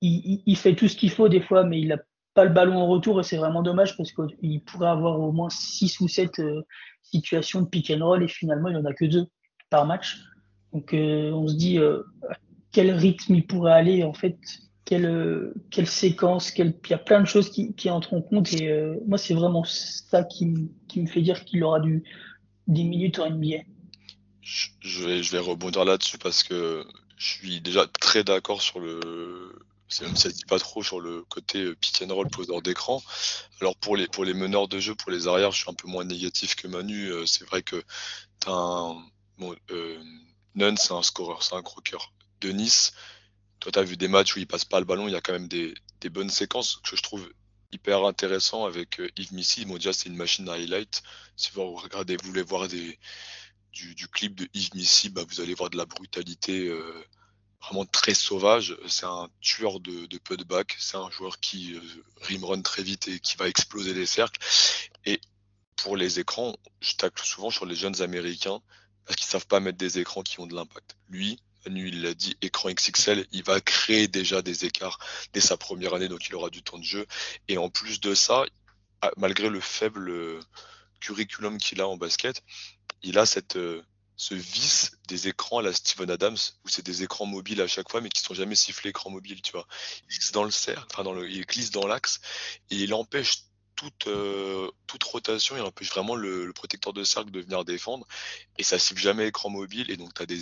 Il, 0.00 0.42
il, 0.46 0.56
fait 0.56 0.74
tout 0.74 0.88
ce 0.88 0.96
qu'il 0.96 1.10
faut 1.10 1.28
des 1.28 1.40
fois, 1.40 1.64
mais 1.64 1.80
il 1.80 1.88
n'a 1.88 1.98
pas 2.34 2.44
le 2.44 2.50
ballon 2.50 2.78
en 2.78 2.86
retour 2.86 3.20
et 3.20 3.22
c'est 3.22 3.36
vraiment 3.36 3.62
dommage 3.62 3.96
parce 3.96 4.12
qu'il 4.12 4.62
pourrait 4.64 4.88
avoir 4.88 5.20
au 5.20 5.32
moins 5.32 5.50
6 5.50 6.00
ou 6.00 6.08
7 6.08 6.40
situation 7.02 7.62
de 7.62 7.66
pick 7.66 7.90
and 7.90 8.04
roll 8.04 8.22
et 8.22 8.28
finalement 8.28 8.68
il 8.68 8.76
n'y 8.76 8.80
en 8.80 8.84
a 8.84 8.92
que 8.92 9.04
deux 9.04 9.26
par 9.68 9.86
match. 9.86 10.18
Donc 10.72 10.94
euh, 10.94 11.30
on 11.32 11.48
se 11.48 11.54
dit 11.54 11.78
euh, 11.78 12.02
quel 12.72 12.90
rythme 12.92 13.34
il 13.34 13.46
pourrait 13.46 13.72
aller 13.72 14.04
en 14.04 14.12
fait, 14.12 14.38
quelle, 14.84 15.06
euh, 15.06 15.54
quelle 15.70 15.86
séquence, 15.86 16.52
il 16.56 16.74
y 16.88 16.94
a 16.94 16.98
plein 16.98 17.20
de 17.20 17.26
choses 17.26 17.50
qui, 17.50 17.74
qui 17.74 17.90
entrent 17.90 18.14
en 18.14 18.22
compte 18.22 18.52
et 18.52 18.72
moi 19.06 19.18
c'est 19.18 19.34
vraiment 19.34 19.64
ça 19.64 20.24
qui, 20.24 20.70
qui, 20.88 21.00
me 21.00 21.06
fait 21.06 21.22
dire 21.22 21.44
qu'il 21.44 21.62
aura 21.64 21.80
du, 21.80 22.04
des 22.66 22.84
minutes 22.84 23.18
en 23.18 23.30
NBA. 23.30 23.58
Je 24.42 25.30
vais, 25.30 25.38
rebondir 25.38 25.84
là-dessus 25.84 26.18
parce 26.18 26.42
que 26.42 26.86
je 27.16 27.26
suis 27.26 27.60
déjà 27.60 27.86
très 27.86 28.24
d'accord 28.24 28.62
sur 28.62 28.80
le, 28.80 29.52
c'est 29.88 30.04
même 30.04 30.16
ça 30.16 30.30
dit 30.30 30.44
pas 30.46 30.58
trop 30.58 30.82
sur 30.82 31.00
le 31.00 31.24
côté 31.24 31.62
euh, 31.64 31.76
pick 31.76 32.02
and 32.02 32.14
roll 32.14 32.28
poseur 32.30 32.62
d'écran. 32.62 33.02
Alors 33.60 33.76
pour 33.76 33.96
les 33.96 34.06
pour 34.08 34.24
les 34.24 34.34
meneurs 34.34 34.68
de 34.68 34.78
jeu, 34.78 34.94
pour 34.94 35.10
les 35.10 35.28
arrières, 35.28 35.50
je 35.52 35.58
suis 35.62 35.70
un 35.70 35.74
peu 35.74 35.88
moins 35.88 36.04
négatif 36.04 36.54
que 36.54 36.68
Manu. 36.68 37.08
Euh, 37.10 37.26
c'est 37.26 37.44
vrai 37.44 37.62
que 37.62 37.82
t'as 38.38 38.52
un 38.52 39.04
bon, 39.38 39.54
euh, 39.70 40.02
Nunn, 40.54 40.76
c'est 40.76 40.92
un 40.94 41.02
scoreur, 41.02 41.42
c'est 41.42 41.54
un 41.54 41.62
croqueur. 41.62 42.12
Denis, 42.40 42.90
toi 43.58 43.72
tu 43.72 43.78
as 43.78 43.82
vu 43.82 43.96
des 43.96 44.08
matchs 44.08 44.36
où 44.36 44.38
il 44.38 44.46
passe 44.46 44.64
pas 44.64 44.78
le 44.78 44.86
ballon, 44.86 45.08
il 45.08 45.12
y 45.12 45.16
a 45.16 45.20
quand 45.20 45.32
même 45.32 45.48
des, 45.48 45.74
des 46.00 46.08
bonnes 46.08 46.30
séquences 46.30 46.80
que 46.84 46.96
je 46.96 47.02
trouve 47.02 47.28
hyper 47.72 48.04
intéressant 48.04 48.64
avec 48.66 49.00
euh, 49.00 49.08
Yves 49.16 49.32
Missy. 49.34 49.64
Bon 49.64 49.74
déjà 49.74 49.92
c'est 49.92 50.08
une 50.08 50.16
machine 50.16 50.48
à 50.48 50.54
highlight. 50.54 51.02
Si 51.36 51.50
vous 51.54 51.74
regardez, 51.74 52.16
vous 52.16 52.28
voulez 52.28 52.42
voir 52.42 52.68
des 52.68 52.98
du, 53.72 54.08
clip 54.08 54.34
de 54.34 54.48
Yves 54.54 54.74
Missy, 54.74 55.08
bah, 55.10 55.24
vous 55.28 55.40
allez 55.40 55.54
voir 55.54 55.70
de 55.70 55.76
la 55.76 55.86
brutalité. 55.86 56.68
Euh, 56.68 57.04
vraiment 57.62 57.84
très 57.84 58.14
sauvage. 58.14 58.76
C'est 58.88 59.06
un 59.06 59.28
tueur 59.40 59.80
de, 59.80 60.06
de 60.06 60.18
putback. 60.18 60.76
C'est 60.78 60.96
un 60.96 61.10
joueur 61.10 61.40
qui 61.40 61.74
euh, 61.74 61.80
rimrun 62.22 62.62
très 62.62 62.82
vite 62.82 63.08
et 63.08 63.20
qui 63.20 63.36
va 63.36 63.48
exploser 63.48 63.92
les 63.94 64.06
cercles. 64.06 64.40
Et 65.04 65.20
pour 65.76 65.96
les 65.96 66.20
écrans, 66.20 66.56
je 66.80 66.94
tacle 66.94 67.22
souvent 67.24 67.50
sur 67.50 67.66
les 67.66 67.74
jeunes 67.74 68.02
américains 68.02 68.60
parce 69.04 69.16
qu'ils 69.16 69.26
savent 69.26 69.46
pas 69.46 69.60
mettre 69.60 69.78
des 69.78 69.98
écrans 69.98 70.22
qui 70.22 70.40
ont 70.40 70.46
de 70.46 70.54
l'impact. 70.54 70.96
Lui, 71.08 71.38
Manu, 71.66 71.88
il 71.88 72.02
l'a 72.02 72.14
dit, 72.14 72.36
écran 72.42 72.70
XXL, 72.70 73.26
il 73.32 73.42
va 73.42 73.60
créer 73.60 74.08
déjà 74.08 74.40
des 74.40 74.64
écarts 74.64 74.98
dès 75.32 75.40
sa 75.40 75.56
première 75.56 75.94
année, 75.94 76.08
donc 76.08 76.28
il 76.28 76.34
aura 76.34 76.48
du 76.48 76.62
temps 76.62 76.78
de 76.78 76.84
jeu. 76.84 77.06
Et 77.48 77.58
en 77.58 77.68
plus 77.68 78.00
de 78.00 78.14
ça, 78.14 78.44
malgré 79.16 79.48
le 79.48 79.60
faible 79.60 80.10
euh, 80.10 80.40
curriculum 81.00 81.58
qu'il 81.58 81.80
a 81.80 81.88
en 81.88 81.96
basket, 81.96 82.42
il 83.02 83.18
a 83.18 83.26
cette, 83.26 83.56
euh, 83.56 83.82
ce 84.16 84.34
vice 84.34 84.92
des 85.08 85.28
écrans 85.28 85.58
à 85.58 85.62
la 85.62 85.72
Steven 85.72 86.10
Adams, 86.10 86.36
où 86.64 86.68
c'est 86.68 86.84
des 86.84 87.02
écrans 87.02 87.26
mobiles 87.26 87.62
à 87.62 87.66
chaque 87.66 87.90
fois, 87.90 88.00
mais 88.00 88.10
qui 88.10 88.20
sont 88.20 88.34
jamais 88.34 88.54
sifflés 88.54 88.90
écran 88.90 89.10
mobile, 89.10 89.40
tu 89.42 89.52
vois. 89.52 89.66
Il 90.02 90.16
glisse 90.18 90.32
dans 90.32 90.44
le 90.44 90.50
cercle, 90.50 90.86
enfin 90.92 91.04
dans 91.04 91.14
le, 91.14 91.30
il 91.30 91.46
glisse 91.46 91.70
dans 91.70 91.86
l'axe, 91.86 92.20
et 92.70 92.76
il 92.76 92.92
empêche 92.92 93.44
toute, 93.76 94.08
euh, 94.08 94.70
toute 94.86 95.02
rotation, 95.04 95.56
il 95.56 95.62
empêche 95.62 95.88
vraiment 95.88 96.14
le, 96.14 96.52
protecteur 96.52 96.92
de 96.92 97.02
cercle 97.02 97.30
de 97.30 97.40
venir 97.40 97.64
défendre, 97.64 98.06
et 98.58 98.62
ça 98.62 98.78
siffle 98.78 99.00
jamais 99.00 99.28
écran 99.28 99.48
mobile, 99.48 99.90
et 99.90 99.96
donc 99.96 100.12
tu 100.12 100.22
as 100.22 100.26
des, 100.26 100.38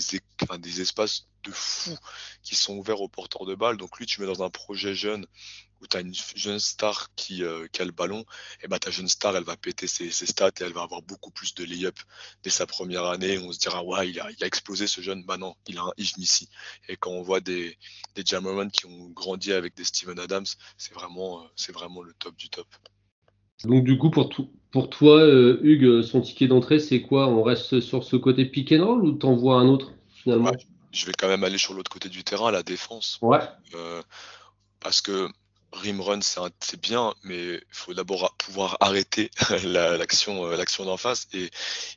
des 0.58 0.80
espaces 0.80 1.28
de 1.44 1.52
fou 1.52 1.96
qui 2.42 2.56
sont 2.56 2.74
ouverts 2.74 3.00
aux 3.00 3.08
porteurs 3.08 3.46
de 3.46 3.54
balles. 3.54 3.76
Donc 3.76 3.96
lui, 3.98 4.06
tu 4.06 4.20
mets 4.20 4.26
dans 4.26 4.42
un 4.42 4.50
projet 4.50 4.96
jeune 4.96 5.24
où 5.80 5.86
tu 5.86 5.96
as 5.96 6.00
une 6.00 6.14
jeune 6.34 6.58
star 6.58 7.14
qui, 7.14 7.42
euh, 7.44 7.66
qui, 7.72 7.82
a 7.82 7.84
le 7.84 7.92
ballon, 7.92 8.24
et 8.62 8.68
bah 8.68 8.78
ta 8.78 8.90
jeune 8.90 9.08
star, 9.08 9.36
elle 9.36 9.44
va 9.44 9.56
péter 9.56 9.86
ses, 9.86 10.10
ses, 10.10 10.26
stats 10.26 10.48
et 10.60 10.64
elle 10.64 10.72
va 10.72 10.82
avoir 10.82 11.02
beaucoup 11.02 11.30
plus 11.30 11.54
de 11.54 11.64
lay-up 11.64 11.98
dès 12.42 12.50
sa 12.50 12.66
première 12.66 13.04
année. 13.04 13.38
On 13.38 13.52
se 13.52 13.58
dira, 13.58 13.84
ouais, 13.84 14.10
il 14.10 14.20
a, 14.20 14.30
il 14.30 14.42
a 14.42 14.46
explosé 14.46 14.86
ce 14.86 15.00
jeune. 15.00 15.24
Bah 15.24 15.36
non, 15.36 15.54
il 15.66 15.78
a 15.78 15.82
un 15.82 15.92
ici. 15.96 16.48
Et 16.88 16.96
quand 16.96 17.10
on 17.10 17.22
voit 17.22 17.40
des, 17.40 17.76
des 18.14 18.22
Jamoran 18.24 18.68
qui 18.68 18.86
ont 18.86 19.08
grandi 19.10 19.52
avec 19.52 19.76
des 19.76 19.84
Steven 19.84 20.18
Adams, 20.18 20.46
c'est 20.76 20.94
vraiment, 20.94 21.40
euh, 21.40 21.46
c'est 21.56 21.72
vraiment 21.72 22.02
le 22.02 22.12
top 22.14 22.36
du 22.36 22.48
top. 22.48 22.66
Donc 23.64 23.84
du 23.84 23.98
coup, 23.98 24.10
pour, 24.10 24.28
tout, 24.28 24.50
pour 24.70 24.88
toi, 24.88 25.18
euh, 25.18 25.58
Hugues, 25.62 26.02
son 26.02 26.20
ticket 26.20 26.46
d'entrée, 26.46 26.78
c'est 26.78 27.02
quoi? 27.02 27.28
On 27.28 27.42
reste 27.42 27.80
sur 27.80 28.04
ce 28.04 28.16
côté 28.16 28.44
pick 28.44 28.72
and 28.72 28.84
roll 28.84 29.04
ou 29.04 29.12
t'envoies 29.12 29.56
un 29.56 29.66
autre 29.66 29.92
finalement? 30.10 30.50
Ouais, 30.50 30.58
Je 30.92 31.06
vais 31.06 31.12
quand 31.12 31.28
même 31.28 31.44
aller 31.44 31.58
sur 31.58 31.74
l'autre 31.74 31.90
côté 31.90 32.08
du 32.08 32.22
terrain, 32.22 32.50
la 32.50 32.62
défense. 32.62 33.18
Ouais. 33.20 33.40
Euh, 33.74 34.02
parce 34.80 35.00
que 35.00 35.28
rim 35.72 36.00
run 36.00 36.20
c'est 36.22 36.80
bien, 36.80 37.14
mais 37.22 37.54
il 37.54 37.62
faut 37.70 37.94
d'abord 37.94 38.34
pouvoir 38.36 38.76
arrêter 38.80 39.30
l'action 39.64 40.46
la, 40.46 40.56
l'action 40.56 40.84
d'en 40.84 40.96
face. 40.96 41.28
Et 41.32 41.50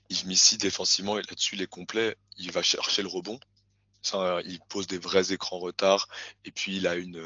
Yves 0.10 0.28
Missy, 0.28 0.58
défensivement, 0.58 1.16
là-dessus, 1.16 1.56
il 1.56 1.62
est 1.62 1.68
complet. 1.68 2.16
Il 2.38 2.52
va 2.52 2.62
chercher 2.64 3.02
le 3.02 3.08
rebond. 3.08 3.40
Ça, 4.02 4.42
il 4.46 4.60
pose 4.68 4.88
des 4.88 4.98
vrais 4.98 5.32
écrans 5.32 5.60
retard. 5.60 6.08
Et 6.46 6.52
puis, 6.52 6.78
il 6.78 6.88
a 6.88 6.96
une 6.96 7.24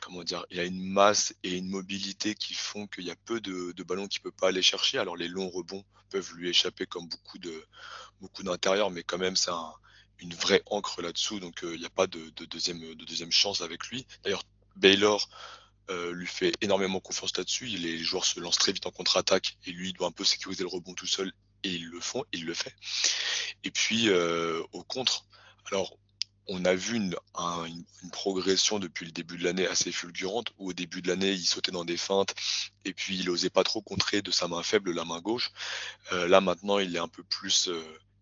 comment 0.00 0.22
dire, 0.22 0.44
il 0.50 0.60
a 0.60 0.64
une 0.64 0.80
masse 0.80 1.34
et 1.42 1.56
une 1.56 1.68
mobilité 1.68 2.34
qui 2.34 2.54
font 2.54 2.86
qu'il 2.86 3.04
y 3.04 3.10
a 3.10 3.16
peu 3.24 3.40
de, 3.40 3.74
ballons 3.82 4.06
qu'il 4.06 4.20
peut 4.20 4.30
pas 4.30 4.48
aller 4.48 4.62
chercher. 4.62 4.98
Alors 4.98 5.16
les 5.16 5.28
longs 5.28 5.48
rebonds 5.50 5.84
peuvent 6.10 6.32
lui 6.34 6.48
échapper 6.48 6.86
comme 6.86 7.08
beaucoup 7.08 7.38
de 7.38 7.64
beaucoup 8.20 8.42
d'intérieur, 8.42 8.90
mais 8.90 9.02
quand 9.02 9.18
même 9.18 9.36
c'est 9.36 9.50
un, 9.50 9.72
une 10.18 10.34
vraie 10.34 10.62
encre 10.66 11.02
là-dessous, 11.02 11.40
donc 11.40 11.64
euh, 11.64 11.74
il 11.74 11.80
n'y 11.80 11.86
a 11.86 11.90
pas 11.90 12.06
de, 12.06 12.30
de, 12.30 12.44
deuxième 12.44 12.80
de 12.80 13.04
deuxième 13.04 13.32
chance 13.32 13.60
avec 13.60 13.86
lui. 13.88 14.06
D'ailleurs 14.24 14.44
Baylor 14.78 15.28
euh, 15.90 16.12
lui 16.12 16.26
fait 16.26 16.52
énormément 16.60 17.00
confiance 17.00 17.36
là-dessus. 17.36 17.66
Les 17.66 17.98
joueurs 17.98 18.24
se 18.24 18.40
lancent 18.40 18.58
très 18.58 18.72
vite 18.72 18.86
en 18.86 18.90
contre-attaque 18.90 19.56
et 19.64 19.72
lui 19.72 19.92
doit 19.94 20.08
un 20.08 20.12
peu 20.12 20.24
sécuriser 20.24 20.62
le 20.62 20.68
rebond 20.68 20.92
tout 20.92 21.06
seul 21.06 21.32
et 21.64 21.70
ils 21.70 21.86
le 21.86 22.00
font, 22.00 22.24
il 22.32 22.44
le 22.44 22.52
fait. 22.52 22.74
Et 23.64 23.70
puis 23.70 24.08
euh, 24.08 24.62
au 24.72 24.82
contre, 24.82 25.24
alors 25.70 25.96
on 26.46 26.64
a 26.64 26.74
vu 26.74 26.96
une, 26.96 27.14
progression 28.12 28.78
depuis 28.78 29.06
le 29.06 29.12
début 29.12 29.36
de 29.38 29.44
l'année 29.44 29.66
assez 29.66 29.92
fulgurante, 29.92 30.52
où 30.58 30.70
au 30.70 30.72
début 30.72 31.02
de 31.02 31.08
l'année, 31.08 31.32
il 31.32 31.44
sautait 31.44 31.72
dans 31.72 31.84
des 31.84 31.98
feintes, 31.98 32.34
et 32.86 32.94
puis 32.94 33.18
il 33.18 33.28
osait 33.28 33.50
pas 33.50 33.64
trop 33.64 33.82
contrer 33.82 34.22
de 34.22 34.30
sa 34.30 34.48
main 34.48 34.62
faible 34.62 34.92
la 34.92 35.04
main 35.04 35.20
gauche. 35.20 35.50
Euh, 36.12 36.26
là 36.26 36.40
maintenant, 36.40 36.78
il 36.78 36.96
est 36.96 37.00
un 37.00 37.08
peu 37.08 37.22
plus, 37.22 37.68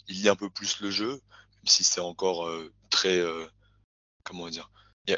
il 0.08 0.22
lit 0.22 0.28
un 0.28 0.34
peu 0.34 0.50
plus 0.50 0.80
le 0.80 0.90
jeu, 0.90 1.10
même 1.10 1.66
si 1.66 1.84
c'est 1.84 2.00
encore 2.00 2.50
très, 2.90 3.22
comment 4.25 4.48
dire, 4.48 4.70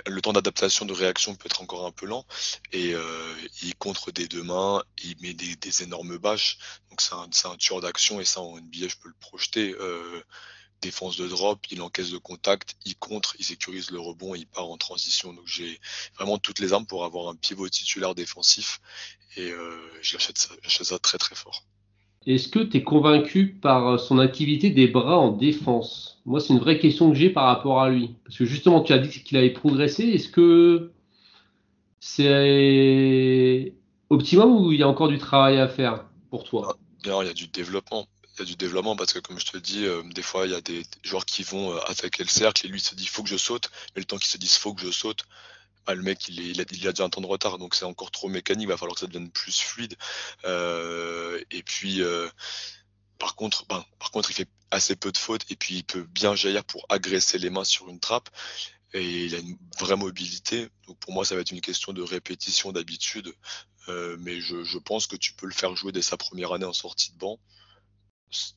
le 0.07 0.21
temps 0.21 0.33
d'adaptation 0.33 0.85
de 0.85 0.93
réaction 0.93 1.35
peut 1.35 1.47
être 1.47 1.63
encore 1.63 1.87
un 1.87 1.93
peu 1.93 2.07
lent, 2.07 2.27
et 2.73 2.95
euh, 2.95 3.35
il 3.63 3.75
contre 3.77 4.11
des 4.13 4.29
deux 4.29 4.43
mains, 4.43 4.83
il 5.03 5.17
met 5.21 5.35
des, 5.35 5.83
énormes 5.83 6.19
bâches, 6.19 6.59
donc 6.91 7.01
c'est 7.01 7.47
un, 7.47 7.57
tueur 7.57 7.81
d'action, 7.81 8.21
et 8.21 8.25
ça 8.25 8.41
en 8.41 8.57
NBA 8.59 8.89
je 8.89 8.97
peux 8.97 9.09
le 9.09 9.15
projeter 9.21 9.75
défense 10.81 11.17
de 11.17 11.27
drop, 11.27 11.67
il 11.71 11.83
encaisse 11.83 12.11
de 12.11 12.19
contact, 12.19 12.77
il 12.85 12.97
contre, 12.97 13.37
il 13.39 13.45
sécurise 13.45 13.91
le 13.91 14.01
rebond 14.01 14.35
et 14.35 14.41
il 14.41 14.47
part 14.47 14.69
en 14.69 14.77
transition. 14.77 15.33
Donc 15.33 15.47
j'ai 15.47 15.81
vraiment 16.17 16.39
toutes 16.39 16.59
les 16.61 16.73
armes 16.73 16.87
pour 16.87 17.05
avoir 17.05 17.29
un 17.29 17.37
pivot 17.37 17.69
titulaire 17.69 18.15
défensif 18.15 18.81
et 19.37 19.51
euh, 19.51 19.81
j'achète 20.03 20.39
ça 20.39 20.99
très 20.99 21.19
très 21.19 21.35
fort. 21.35 21.65
Est-ce 22.27 22.49
que 22.49 22.59
tu 22.59 22.79
es 22.79 22.83
convaincu 22.83 23.59
par 23.61 23.99
son 23.99 24.19
activité 24.19 24.71
des 24.71 24.89
bras 24.89 25.19
en 25.19 25.33
défense? 25.33 26.21
Moi, 26.27 26.41
c'est 26.41 26.53
une 26.53 26.59
vraie 26.59 26.79
question 26.79 27.11
que 27.11 27.17
j'ai 27.17 27.31
par 27.31 27.45
rapport 27.45 27.81
à 27.81 27.89
lui. 27.89 28.11
Parce 28.25 28.37
que 28.37 28.45
justement, 28.45 28.83
tu 28.83 28.93
as 28.93 28.99
dit 28.99 29.09
qu'il 29.23 29.37
avait 29.39 29.51
progressé. 29.51 30.05
Est-ce 30.05 30.29
que 30.29 30.93
c'est 32.01 33.73
optimum 34.11 34.67
ou 34.67 34.73
il 34.73 34.81
y 34.81 34.83
a 34.83 34.89
encore 34.89 35.09
du 35.09 35.19
travail 35.19 35.59
à 35.59 35.69
faire 35.69 36.05
pour 36.31 36.45
toi? 36.45 36.77
Non, 37.07 37.23
il 37.23 37.29
y 37.29 37.31
a 37.31 37.35
du 37.35 37.47
développement 37.47 38.07
il 38.39 38.43
y 38.43 38.43
a 38.43 38.47
du 38.47 38.57
développement 38.57 38.97
parce 38.97 39.13
que 39.13 39.19
comme 39.19 39.39
je 39.39 39.47
te 39.47 39.59
dis, 39.59 39.85
euh, 39.85 40.03
des 40.15 40.23
fois 40.23 40.47
il 40.47 40.53
y 40.53 40.55
a 40.55 40.61
des 40.61 40.83
joueurs 41.03 41.25
qui 41.25 41.43
vont 41.43 41.73
euh, 41.73 41.79
attaquer 41.89 42.23
le 42.23 42.29
cercle 42.29 42.67
et 42.67 42.69
lui 42.69 42.81
se 42.81 42.95
dit 42.95 43.07
faut 43.07 43.23
que 43.23 43.29
je 43.29 43.37
saute, 43.37 43.71
mais 43.95 44.01
le 44.01 44.05
temps 44.05 44.17
qu'il 44.17 44.29
se 44.29 44.39
dise 44.39 44.57
faut 44.57 44.75
que 44.75 44.83
je 44.83 44.91
saute, 44.91 45.25
bah, 45.89 45.95
le 45.95 46.03
mec 46.03 46.29
il, 46.29 46.39
est, 46.39 46.61
a, 46.61 46.65
il, 46.71 46.87
a, 46.87 46.93
déjà 46.93 47.05
un 47.05 47.09
temps 47.09 47.23
de 47.23 47.27
retard 47.27 47.57
donc 47.57 47.75
c'est 47.75 47.87
encore 47.87 48.11
trop 48.11 48.29
mécanique, 48.29 48.65
il 48.65 48.69
va 48.69 48.77
falloir 48.77 48.95
que 48.95 49.01
ça 49.01 49.07
devienne 49.07 49.31
plus 49.31 49.59
fluide. 49.59 49.97
Euh, 50.45 51.43
et 51.51 51.63
puis 51.63 52.03
euh, 52.03 52.29
par 53.19 53.35
contre, 53.37 53.67
ben, 53.69 53.83
par 53.99 54.11
contre 54.11 54.31
il 54.31 54.35
fait 54.35 54.49
assez 54.71 54.97
peu 54.97 55.11
de 55.13 55.17
fautes 55.17 55.51
et 55.51 55.57
puis 55.57 55.77
il 55.77 55.85
peut 55.85 56.03
bien 56.03 56.35
jaillir 56.35 56.63
pour 56.65 56.85
agresser 56.91 57.39
les 57.39 57.49
mains 57.49 57.65
sur 57.65 57.89
une 57.89 58.01
trappe 58.01 58.29
et 58.93 59.25
il 59.25 59.35
a 59.35 59.39
une 59.39 59.57
vraie 59.81 59.97
mobilité. 59.97 60.69
Donc 60.87 60.99
pour 60.99 61.15
moi, 61.15 61.25
ça 61.25 61.35
va 61.35 61.41
être 61.41 61.53
une 61.53 61.63
question 61.63 61.95
de 61.95 62.03
répétition 62.03 62.71
d'habitude. 62.71 63.33
Euh, 63.89 64.19
mais 64.21 64.41
je, 64.43 64.79
pense 64.79 65.07
que 65.07 65.17
tu 65.17 65.33
peux 65.33 65.47
le 65.47 65.55
faire 65.55 65.75
jouer 65.75 65.93
dès 65.93 66.03
sa 66.03 66.19
première 66.19 66.53
année 66.53 66.67
en 66.67 66.75
sortie 66.75 67.13
de 67.13 67.19
banc 67.19 67.39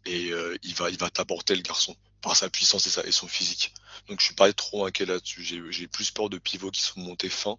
et 0.06 0.32
il 0.64 0.76
va, 0.76 0.90
il 0.90 0.98
va 0.98 1.10
t'apporter 1.10 1.56
le 1.56 1.62
garçon 1.62 1.96
par 2.22 2.36
sa 2.36 2.50
puissance 2.50 2.98
et, 2.98 3.12
son 3.12 3.28
physique. 3.28 3.74
Donc 4.08 4.20
je 4.20 4.26
suis 4.26 4.36
pas 4.36 4.52
trop 4.54 4.86
inquiet 4.86 5.06
là-dessus. 5.06 5.44
J'ai 5.44 5.88
plus 5.88 6.12
peur 6.12 6.30
de 6.30 6.38
pivots 6.38 6.72
qui 6.72 6.82
sont 6.82 7.00
montés 7.00 7.30
fins 7.30 7.58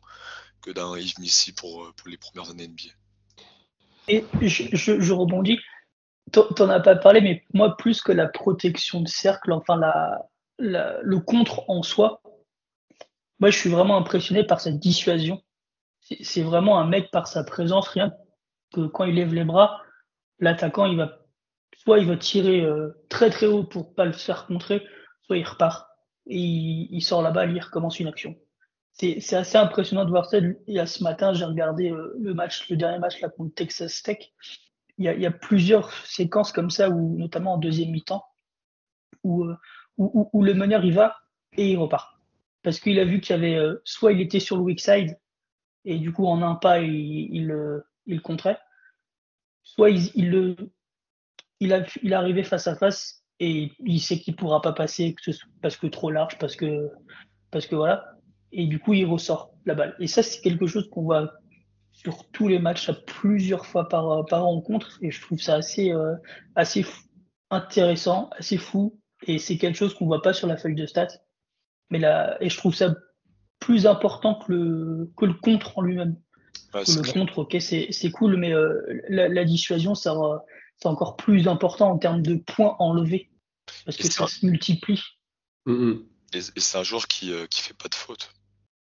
que 0.63 0.71
d'un 0.71 0.97
Yves 0.97 1.19
Missy 1.19 1.53
pour, 1.53 1.85
euh, 1.85 1.93
pour 1.97 2.09
les 2.09 2.17
premières 2.17 2.51
années 2.51 2.69
NBA. 2.69 2.93
Et 4.09 4.25
je, 4.41 4.65
je, 4.73 5.01
je 5.01 5.13
rebondis. 5.13 5.59
T'en 6.31 6.69
as 6.71 6.81
pas 6.81 6.97
parlé, 6.97 7.21
mais 7.21 7.45
moi, 7.53 7.77
plus 7.77 8.01
que 8.01 8.13
la 8.13 8.27
protection 8.27 9.01
de 9.01 9.09
cercle, 9.09 9.53
enfin 9.53 9.79
le 10.59 11.19
contre 11.19 11.69
en 11.69 11.83
soi, 11.83 12.23
moi, 13.41 13.51
je 13.51 13.59
suis 13.59 13.71
vraiment 13.71 13.97
impressionné 13.97 14.45
par 14.45 14.61
cette 14.61 14.79
dissuasion. 14.79 15.43
C'est 16.21 16.43
vraiment 16.43 16.79
un 16.79 16.87
mec 16.87 17.11
par 17.11 17.27
sa 17.27 17.43
présence, 17.43 17.89
rien 17.89 18.13
que 18.73 18.87
quand 18.87 19.05
il 19.05 19.17
lève 19.17 19.35
les 19.35 19.45
bras, 19.45 19.83
l'attaquant, 20.39 20.87
il 20.87 20.97
va 20.97 21.22
soit 21.83 21.99
il 21.99 22.07
va 22.07 22.17
tirer 22.17 22.61
euh, 22.61 22.91
très 23.09 23.31
très 23.31 23.47
haut 23.47 23.65
pour 23.65 23.95
pas 23.95 24.05
le 24.05 24.13
faire 24.13 24.47
contrer, 24.47 24.87
soit 25.23 25.37
il 25.37 25.45
repart 25.45 25.89
et 26.27 26.39
il, 26.39 26.89
il 26.91 27.03
sort 27.03 27.23
la 27.23 27.31
balle, 27.31 27.55
il 27.55 27.61
recommence 27.61 27.99
une 27.99 28.07
action. 28.07 28.37
C'est 28.93 29.35
assez 29.35 29.57
impressionnant 29.57 30.05
de 30.05 30.11
voir 30.11 30.27
ça. 30.27 30.39
Il 30.39 30.57
y 30.67 30.79
a 30.79 30.87
ce 30.87 31.03
matin, 31.03 31.33
j'ai 31.33 31.47
regardé 31.47 31.91
euh, 31.91 32.15
le 32.21 32.35
match, 32.35 32.69
le 32.69 32.77
dernier 32.77 32.99
match 32.99 33.21
là 33.21 33.31
contre 33.31 33.55
Texas 33.55 34.03
Tech. 34.03 34.19
Il 34.99 35.07
y, 35.07 35.27
a, 35.27 35.31
plusieurs 35.31 35.91
séquences 36.07 36.53
comme 36.53 36.71
ça, 36.71 36.91
où, 36.91 37.17
notamment 37.19 37.55
en 37.55 37.59
deuxième 37.59 37.91
mi-temps, 37.91 38.23
où, 39.25 39.45
euh, 39.45 39.57
où, 39.97 40.29
où, 40.33 40.45
le 40.45 40.53
meneur 40.53 40.85
il 40.85 40.93
va 40.93 41.17
et 41.57 41.73
il 41.73 41.79
repart. 41.79 42.21
Parce 42.63 42.79
qu'il 42.79 43.01
a 43.01 43.05
vu 43.05 43.21
qu'il 43.21 43.35
y 43.35 43.39
avait, 43.39 43.59
soit 43.85 44.13
il 44.13 44.21
était 44.21 44.39
sur 44.39 44.57
le 44.57 44.63
weak 44.63 44.81
side, 44.81 45.19
et 45.87 45.99
du 45.99 46.13
coup 46.13 46.27
en 46.27 46.43
un 46.43 46.55
pas 46.55 46.81
il, 46.81 47.53
il 48.07 48.21
contrait, 48.21 48.59
soit 49.63 49.91
il, 49.91 50.11
il, 50.15 50.31
le, 50.31 50.57
il, 51.63 51.73
a, 51.73 51.85
il 52.03 52.13
est 52.13 52.17
arrivé 52.17 52.43
face 52.43 52.67
à 52.67 52.75
face 52.75 53.23
et 53.39 53.71
il 53.85 54.01
sait 54.01 54.19
qu'il 54.19 54.35
pourra 54.35 54.61
pas 54.61 54.73
passer 54.73 55.15
parce 55.63 55.77
que 55.77 55.87
trop 55.87 56.11
large, 56.11 56.37
parce 56.39 56.57
que, 56.57 56.91
parce 57.51 57.67
que 57.67 57.77
voilà. 57.77 58.05
Et 58.51 58.67
du 58.67 58.81
coup, 58.81 58.95
il 58.95 59.05
ressort 59.07 59.55
la 59.65 59.75
balle. 59.75 59.95
Et 60.01 60.09
ça, 60.09 60.23
c'est 60.23 60.41
quelque 60.41 60.67
chose 60.67 60.91
qu'on 60.91 61.03
voit 61.03 61.33
sur 61.93 62.29
tous 62.33 62.49
les 62.49 62.59
matchs 62.59 62.89
à 62.89 62.95
plusieurs 62.95 63.65
fois 63.65 63.89
par, 63.89 64.27
par 64.27 64.43
rencontre. 64.43 64.99
Et 65.03 65.11
je 65.11 65.21
trouve 65.21 65.41
ça 65.41 65.55
assez, 65.55 65.93
euh, 65.93 66.15
assez 66.57 66.83
fou, 66.83 67.01
intéressant, 67.51 68.29
assez 68.39 68.59
fou. 68.59 68.99
Et 69.27 69.39
c'est 69.39 69.57
quelque 69.57 69.77
chose 69.77 69.95
qu'on 69.95 70.07
voit 70.07 70.23
pas 70.23 70.33
sur 70.33 70.49
la 70.49 70.57
feuille 70.57 70.75
de 70.75 70.87
stats. 70.87 71.19
Mais 71.91 72.01
là, 72.01 72.37
et 72.41 72.49
je 72.49 72.57
trouve 72.57 72.75
ça 72.75 72.95
plus 73.61 73.87
important 73.87 74.35
que 74.35 74.53
le, 74.53 75.11
que 75.17 75.27
le 75.27 75.35
contre 75.35 75.79
en 75.79 75.83
lui-même. 75.83 76.17
Ouais, 76.75 76.83
le 76.87 77.13
contre, 77.13 77.39
ok, 77.39 77.57
c'est 77.61 78.11
cool, 78.11 78.37
mais 78.37 78.53
euh, 78.53 78.81
la, 79.09 79.29
la, 79.29 79.45
dissuasion, 79.45 79.95
ça, 79.95 80.15
c'est 80.83 80.89
encore 80.89 81.17
plus 81.17 81.47
important 81.47 81.93
en 81.93 81.99
termes 81.99 82.23
de 82.23 82.35
points 82.35 82.75
enlevés 82.81 83.31
parce 83.85 83.97
que 83.97 84.11
ça 84.11 84.27
se 84.27 84.45
multiplie. 84.45 85.01
Mm 85.67 85.75
-hmm. 85.75 86.07
Et, 86.35 86.39
et 86.39 86.61
c'est 86.61 86.79
un 86.79 86.83
joueur 86.83 87.07
qui 87.07 87.33
euh, 87.33 87.47
qui 87.47 87.61
fait 87.61 87.75
pas 87.75 87.89
de 87.89 87.95
faute. 87.95 88.33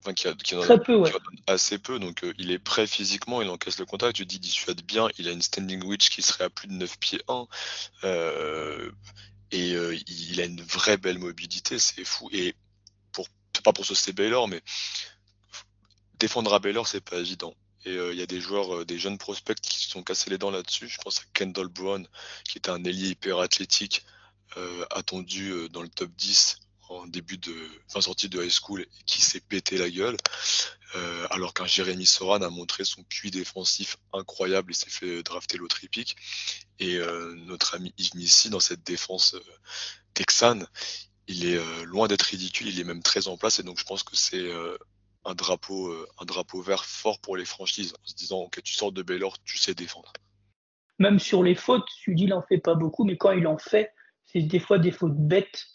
Enfin, 0.02 0.14
qui, 0.14 0.28
a, 0.28 0.34
qui 0.34 0.54
en 0.54 0.60
Très 0.60 0.80
peu, 0.80 0.96
ouais. 0.96 1.12
assez 1.46 1.78
peu, 1.78 1.98
donc 1.98 2.22
euh, 2.22 2.32
il 2.38 2.50
est 2.50 2.58
prêt 2.60 2.86
physiquement, 2.86 3.42
il 3.42 3.48
encaisse 3.48 3.78
le 3.78 3.86
contact, 3.86 4.16
tu 4.16 4.26
dis 4.26 4.38
dissuade 4.38 4.82
bien, 4.82 5.08
il 5.18 5.26
a 5.28 5.32
une 5.32 5.42
standing 5.42 5.82
witch 5.82 6.10
qui 6.10 6.22
serait 6.22 6.44
à 6.44 6.50
plus 6.50 6.68
de 6.68 6.74
9 6.74 6.98
pieds 6.98 7.22
1, 7.28 7.46
euh, 8.04 8.90
et 9.50 9.74
euh, 9.74 9.98
il 10.06 10.40
a 10.40 10.44
une 10.44 10.62
vraie 10.62 10.96
belle 10.96 11.18
mobilité, 11.18 11.78
c'est 11.78 12.04
fou. 12.04 12.28
Et 12.32 12.54
pour 13.12 13.26
pas 13.64 13.72
pour 13.72 13.84
saucer 13.84 14.12
Baylor, 14.12 14.46
mais 14.48 14.62
défendre 16.20 16.52
à 16.54 16.60
Baylor, 16.60 16.86
c'est 16.86 17.00
pas 17.00 17.18
évident. 17.18 17.54
Et 17.86 17.92
il 17.92 17.98
euh, 17.98 18.14
y 18.14 18.22
a 18.22 18.26
des 18.26 18.40
joueurs, 18.40 18.78
euh, 18.78 18.84
des 18.84 18.98
jeunes 18.98 19.16
prospects 19.16 19.60
qui 19.60 19.84
se 19.84 19.90
sont 19.90 20.02
cassés 20.02 20.28
les 20.28 20.38
dents 20.38 20.50
là-dessus. 20.50 20.88
Je 20.88 20.98
pense 20.98 21.20
à 21.20 21.22
Kendall 21.32 21.68
Brown, 21.68 22.06
qui 22.44 22.58
était 22.58 22.70
un 22.70 22.82
ailier 22.84 23.10
hyper 23.10 23.38
athlétique, 23.38 24.04
euh, 24.56 24.84
attendu 24.90 25.68
dans 25.70 25.82
le 25.82 25.88
top 25.88 26.10
10 26.16 26.58
en 26.88 27.06
début 27.06 27.38
de, 27.38 27.54
fin 27.88 28.00
sortie 28.00 28.28
de 28.28 28.42
high 28.42 28.50
school, 28.50 28.84
qui 29.06 29.20
s'est 29.22 29.40
pété 29.40 29.78
la 29.78 29.88
gueule. 29.88 30.16
Alors 31.28 31.52
qu'un 31.52 31.66
Jérémy 31.66 32.06
Soran 32.06 32.40
a 32.40 32.48
montré 32.48 32.84
son 32.84 33.04
QI 33.04 33.30
défensif 33.30 33.98
incroyable 34.14 34.70
et 34.72 34.74
s'est 34.74 34.88
fait 34.88 35.22
drafter 35.22 35.58
l'autre 35.58 35.84
épique. 35.84 36.16
Et 36.78 36.98
notre 37.34 37.74
ami 37.74 37.92
Yves 37.98 38.14
Missy, 38.14 38.48
dans 38.48 38.60
cette 38.60 38.82
défense 38.82 39.36
texane, 40.14 40.66
il 41.26 41.44
est 41.44 41.60
loin 41.84 42.08
d'être 42.08 42.22
ridicule, 42.22 42.68
il 42.68 42.80
est 42.80 42.84
même 42.84 43.02
très 43.02 43.28
en 43.28 43.36
place. 43.36 43.58
Et 43.58 43.62
donc 43.62 43.78
je 43.78 43.84
pense 43.84 44.04
que 44.04 44.16
c'est 44.16 44.50
un 45.26 45.34
drapeau, 45.34 45.92
un 46.20 46.24
drapeau 46.24 46.62
vert 46.62 46.84
fort 46.84 47.20
pour 47.20 47.36
les 47.36 47.44
franchises, 47.44 47.92
en 47.94 48.06
se 48.06 48.14
disant 48.14 48.38
ok 48.42 48.62
tu 48.62 48.74
sors 48.74 48.92
de 48.92 49.02
Baylor, 49.02 49.38
tu 49.44 49.58
sais 49.58 49.74
défendre. 49.74 50.12
Même 50.98 51.18
sur 51.18 51.42
les 51.42 51.54
fautes, 51.54 51.88
dis 52.06 52.24
il 52.24 52.32
en 52.32 52.42
fait 52.42 52.58
pas 52.58 52.74
beaucoup, 52.74 53.04
mais 53.04 53.16
quand 53.16 53.32
il 53.32 53.46
en 53.46 53.58
fait, 53.58 53.92
c'est 54.24 54.42
des 54.42 54.60
fois 54.60 54.78
des 54.78 54.92
fautes 54.92 55.16
bêtes 55.16 55.66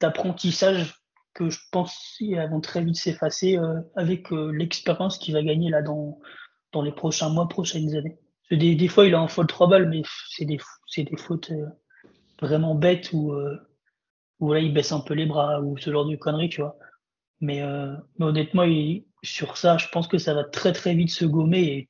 d'apprentissage 0.00 0.94
que 1.34 1.50
je 1.50 1.58
pense 1.70 2.16
vont 2.20 2.60
très 2.60 2.84
vite 2.84 2.96
s'effacer 2.96 3.58
avec 3.96 4.30
l'expérience 4.30 5.18
qu'il 5.18 5.34
va 5.34 5.42
gagner 5.42 5.70
là 5.70 5.82
dans, 5.82 6.18
dans 6.72 6.82
les 6.82 6.92
prochains 6.92 7.28
mois, 7.28 7.48
prochaines 7.48 7.94
années. 7.94 8.18
Des, 8.50 8.74
des, 8.74 8.88
fois, 8.88 9.06
il 9.06 9.14
a 9.14 9.20
en 9.20 9.28
faute 9.28 9.48
trois 9.48 9.66
balles, 9.66 9.88
mais 9.88 10.02
c'est 10.28 10.44
des, 10.44 10.58
des 10.98 11.16
fautes 11.16 11.50
vraiment 12.40 12.74
bêtes 12.74 13.12
où, 13.12 13.34
où 14.40 14.52
là, 14.52 14.60
il 14.60 14.74
baisse 14.74 14.92
un 14.92 15.00
peu 15.00 15.14
les 15.14 15.26
bras 15.26 15.60
ou 15.60 15.78
ce 15.78 15.90
genre 15.90 16.04
de 16.04 16.16
conneries, 16.16 16.50
tu 16.50 16.60
vois. 16.60 16.76
Mais, 17.42 17.60
euh, 17.62 17.94
honnêtement, 18.20 18.64
sur 19.22 19.56
ça, 19.56 19.76
je 19.76 19.88
pense 19.92 20.08
que 20.08 20.16
ça 20.16 20.32
va 20.32 20.44
très 20.44 20.72
très 20.72 20.94
vite 20.94 21.10
se 21.10 21.24
gommer 21.24 21.62
et 21.62 21.88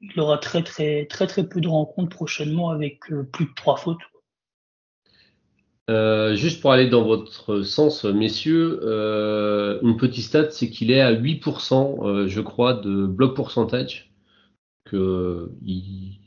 il 0.00 0.18
aura 0.18 0.38
très 0.38 0.64
très 0.64 1.06
très 1.06 1.28
très 1.28 1.48
peu 1.48 1.60
de 1.60 1.68
rencontres 1.68 2.16
prochainement 2.16 2.70
avec 2.70 3.12
euh, 3.12 3.22
plus 3.22 3.44
de 3.44 3.54
trois 3.54 3.76
fautes. 3.76 4.00
Euh, 5.88 6.34
juste 6.34 6.60
pour 6.60 6.72
aller 6.72 6.88
dans 6.88 7.04
votre 7.04 7.62
sens, 7.62 8.04
messieurs, 8.04 8.80
une 9.82 9.96
petite 9.96 10.24
stat, 10.24 10.50
c'est 10.50 10.68
qu'il 10.68 10.90
est 10.90 11.00
à 11.00 11.12
8%, 11.12 12.26
je 12.26 12.40
crois, 12.40 12.74
de 12.74 13.06
bloc 13.06 13.34
pourcentage. 13.34 14.10
Que, 14.84 15.50
il 15.62 16.18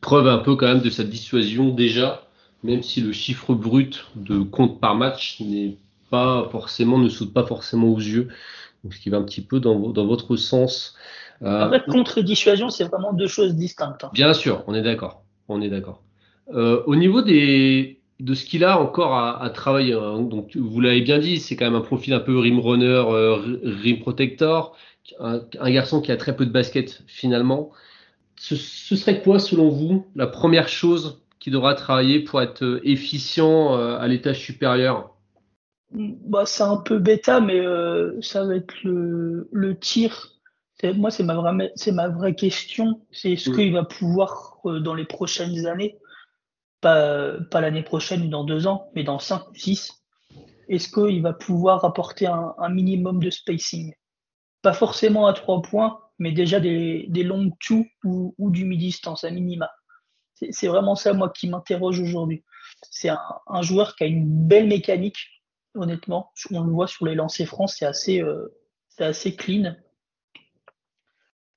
preuve 0.00 0.26
un 0.26 0.38
peu 0.38 0.56
quand 0.56 0.66
même 0.66 0.80
de 0.80 0.90
sa 0.90 1.04
dissuasion 1.04 1.70
déjà 1.70 2.28
même 2.62 2.82
si 2.82 3.00
le 3.00 3.12
chiffre 3.12 3.54
brut 3.54 4.06
de 4.16 4.40
compte 4.40 4.80
par 4.80 4.94
match 4.94 5.40
n'est 5.40 5.76
pas 6.10 6.48
forcément, 6.50 6.98
ne 6.98 7.08
saute 7.08 7.32
pas 7.32 7.44
forcément 7.44 7.88
aux 7.88 7.98
yeux. 7.98 8.28
Donc, 8.84 8.94
ce 8.94 9.00
qui 9.00 9.10
va 9.10 9.16
un 9.18 9.22
petit 9.22 9.40
peu 9.40 9.60
dans, 9.60 9.90
dans 9.90 10.06
votre 10.06 10.36
sens. 10.36 10.94
Euh, 11.42 11.64
Après, 11.64 11.82
contre 11.84 12.18
et 12.18 12.22
dissuasion, 12.22 12.68
c'est 12.70 12.84
vraiment 12.84 13.12
deux 13.12 13.26
choses 13.26 13.54
distinctes. 13.54 14.04
Hein. 14.04 14.10
Bien 14.12 14.32
sûr, 14.32 14.64
on 14.66 14.74
est 14.74 14.82
d'accord. 14.82 15.22
On 15.48 15.60
est 15.60 15.68
d'accord. 15.68 16.02
Euh, 16.54 16.82
au 16.86 16.96
niveau 16.96 17.22
des, 17.22 18.00
de 18.20 18.34
ce 18.34 18.44
qu'il 18.44 18.64
a 18.64 18.80
encore 18.80 19.14
à, 19.14 19.42
à 19.42 19.50
travailler, 19.50 19.94
hein, 19.94 20.20
donc 20.20 20.56
vous 20.56 20.80
l'avez 20.80 21.00
bien 21.00 21.18
dit, 21.18 21.38
c'est 21.38 21.56
quand 21.56 21.66
même 21.66 21.74
un 21.74 21.80
profil 21.80 22.12
un 22.14 22.20
peu 22.20 22.38
rim 22.38 22.60
runner, 22.60 22.86
euh, 22.86 23.58
rim 23.62 23.98
protector, 24.00 24.76
un, 25.20 25.40
un, 25.60 25.70
garçon 25.70 26.00
qui 26.00 26.12
a 26.12 26.16
très 26.16 26.34
peu 26.34 26.46
de 26.46 26.50
basket 26.50 27.02
finalement. 27.06 27.70
Ce, 28.36 28.56
ce 28.56 28.96
serait 28.96 29.22
quoi, 29.22 29.38
selon 29.38 29.68
vous, 29.68 30.06
la 30.14 30.26
première 30.26 30.68
chose 30.68 31.22
qui 31.38 31.50
devra 31.50 31.74
travailler 31.74 32.20
pour 32.20 32.42
être 32.42 32.64
euh, 32.64 32.80
efficient 32.84 33.76
euh, 33.76 33.98
à 33.98 34.08
l'étage 34.08 34.40
supérieur? 34.40 35.14
Bah, 35.92 36.46
C'est 36.46 36.62
un 36.62 36.76
peu 36.78 36.98
bêta, 36.98 37.40
mais 37.40 37.60
euh, 37.60 38.20
ça 38.20 38.44
va 38.44 38.56
être 38.56 38.74
le, 38.82 39.48
le 39.52 39.78
tir. 39.78 40.34
Moi, 40.82 41.10
c'est 41.10 41.24
ma, 41.24 41.34
vraie, 41.34 41.72
c'est 41.74 41.92
ma 41.92 42.08
vraie 42.08 42.34
question. 42.34 43.02
C'est 43.10 43.32
est-ce 43.32 43.50
qu'il 43.50 43.72
va 43.72 43.84
pouvoir, 43.84 44.60
dans 44.64 44.94
les 44.94 45.04
prochaines 45.04 45.66
années, 45.66 45.98
pas, 46.80 47.32
pas 47.50 47.60
l'année 47.60 47.82
prochaine 47.82 48.22
ou 48.22 48.28
dans 48.28 48.44
deux 48.44 48.66
ans, 48.66 48.90
mais 48.94 49.02
dans 49.02 49.18
cinq 49.18 49.48
ou 49.50 49.54
six, 49.54 49.92
est-ce 50.68 50.88
qu'il 50.88 51.22
va 51.22 51.32
pouvoir 51.32 51.84
apporter 51.84 52.26
un, 52.26 52.54
un, 52.58 52.68
minimum 52.68 53.22
de 53.22 53.30
spacing? 53.30 53.92
Pas 54.62 54.72
forcément 54.72 55.26
à 55.26 55.32
trois 55.32 55.62
points, 55.62 55.98
mais 56.18 56.32
déjà 56.32 56.60
des, 56.60 57.06
des 57.08 57.24
longues 57.24 57.54
two 57.60 57.86
ou, 58.04 58.34
ou 58.38 58.50
du 58.50 58.64
mi-distance 58.64 59.24
à 59.24 59.30
minima. 59.30 59.70
C'est 60.50 60.68
vraiment 60.68 60.94
ça, 60.94 61.12
moi, 61.14 61.30
qui 61.30 61.48
m'interroge 61.48 61.98
aujourd'hui. 61.98 62.44
C'est 62.90 63.08
un, 63.08 63.62
joueur 63.62 63.96
qui 63.96 64.04
a 64.04 64.06
une 64.06 64.46
belle 64.46 64.68
mécanique, 64.68 65.18
honnêtement. 65.74 66.32
On 66.50 66.64
le 66.64 66.72
voit 66.72 66.86
sur 66.86 67.06
les 67.06 67.14
lancers 67.14 67.46
francs, 67.46 67.70
c'est 67.70 67.86
assez, 67.86 68.20
euh, 68.20 68.54
assez 68.98 69.34
clean. 69.34 69.74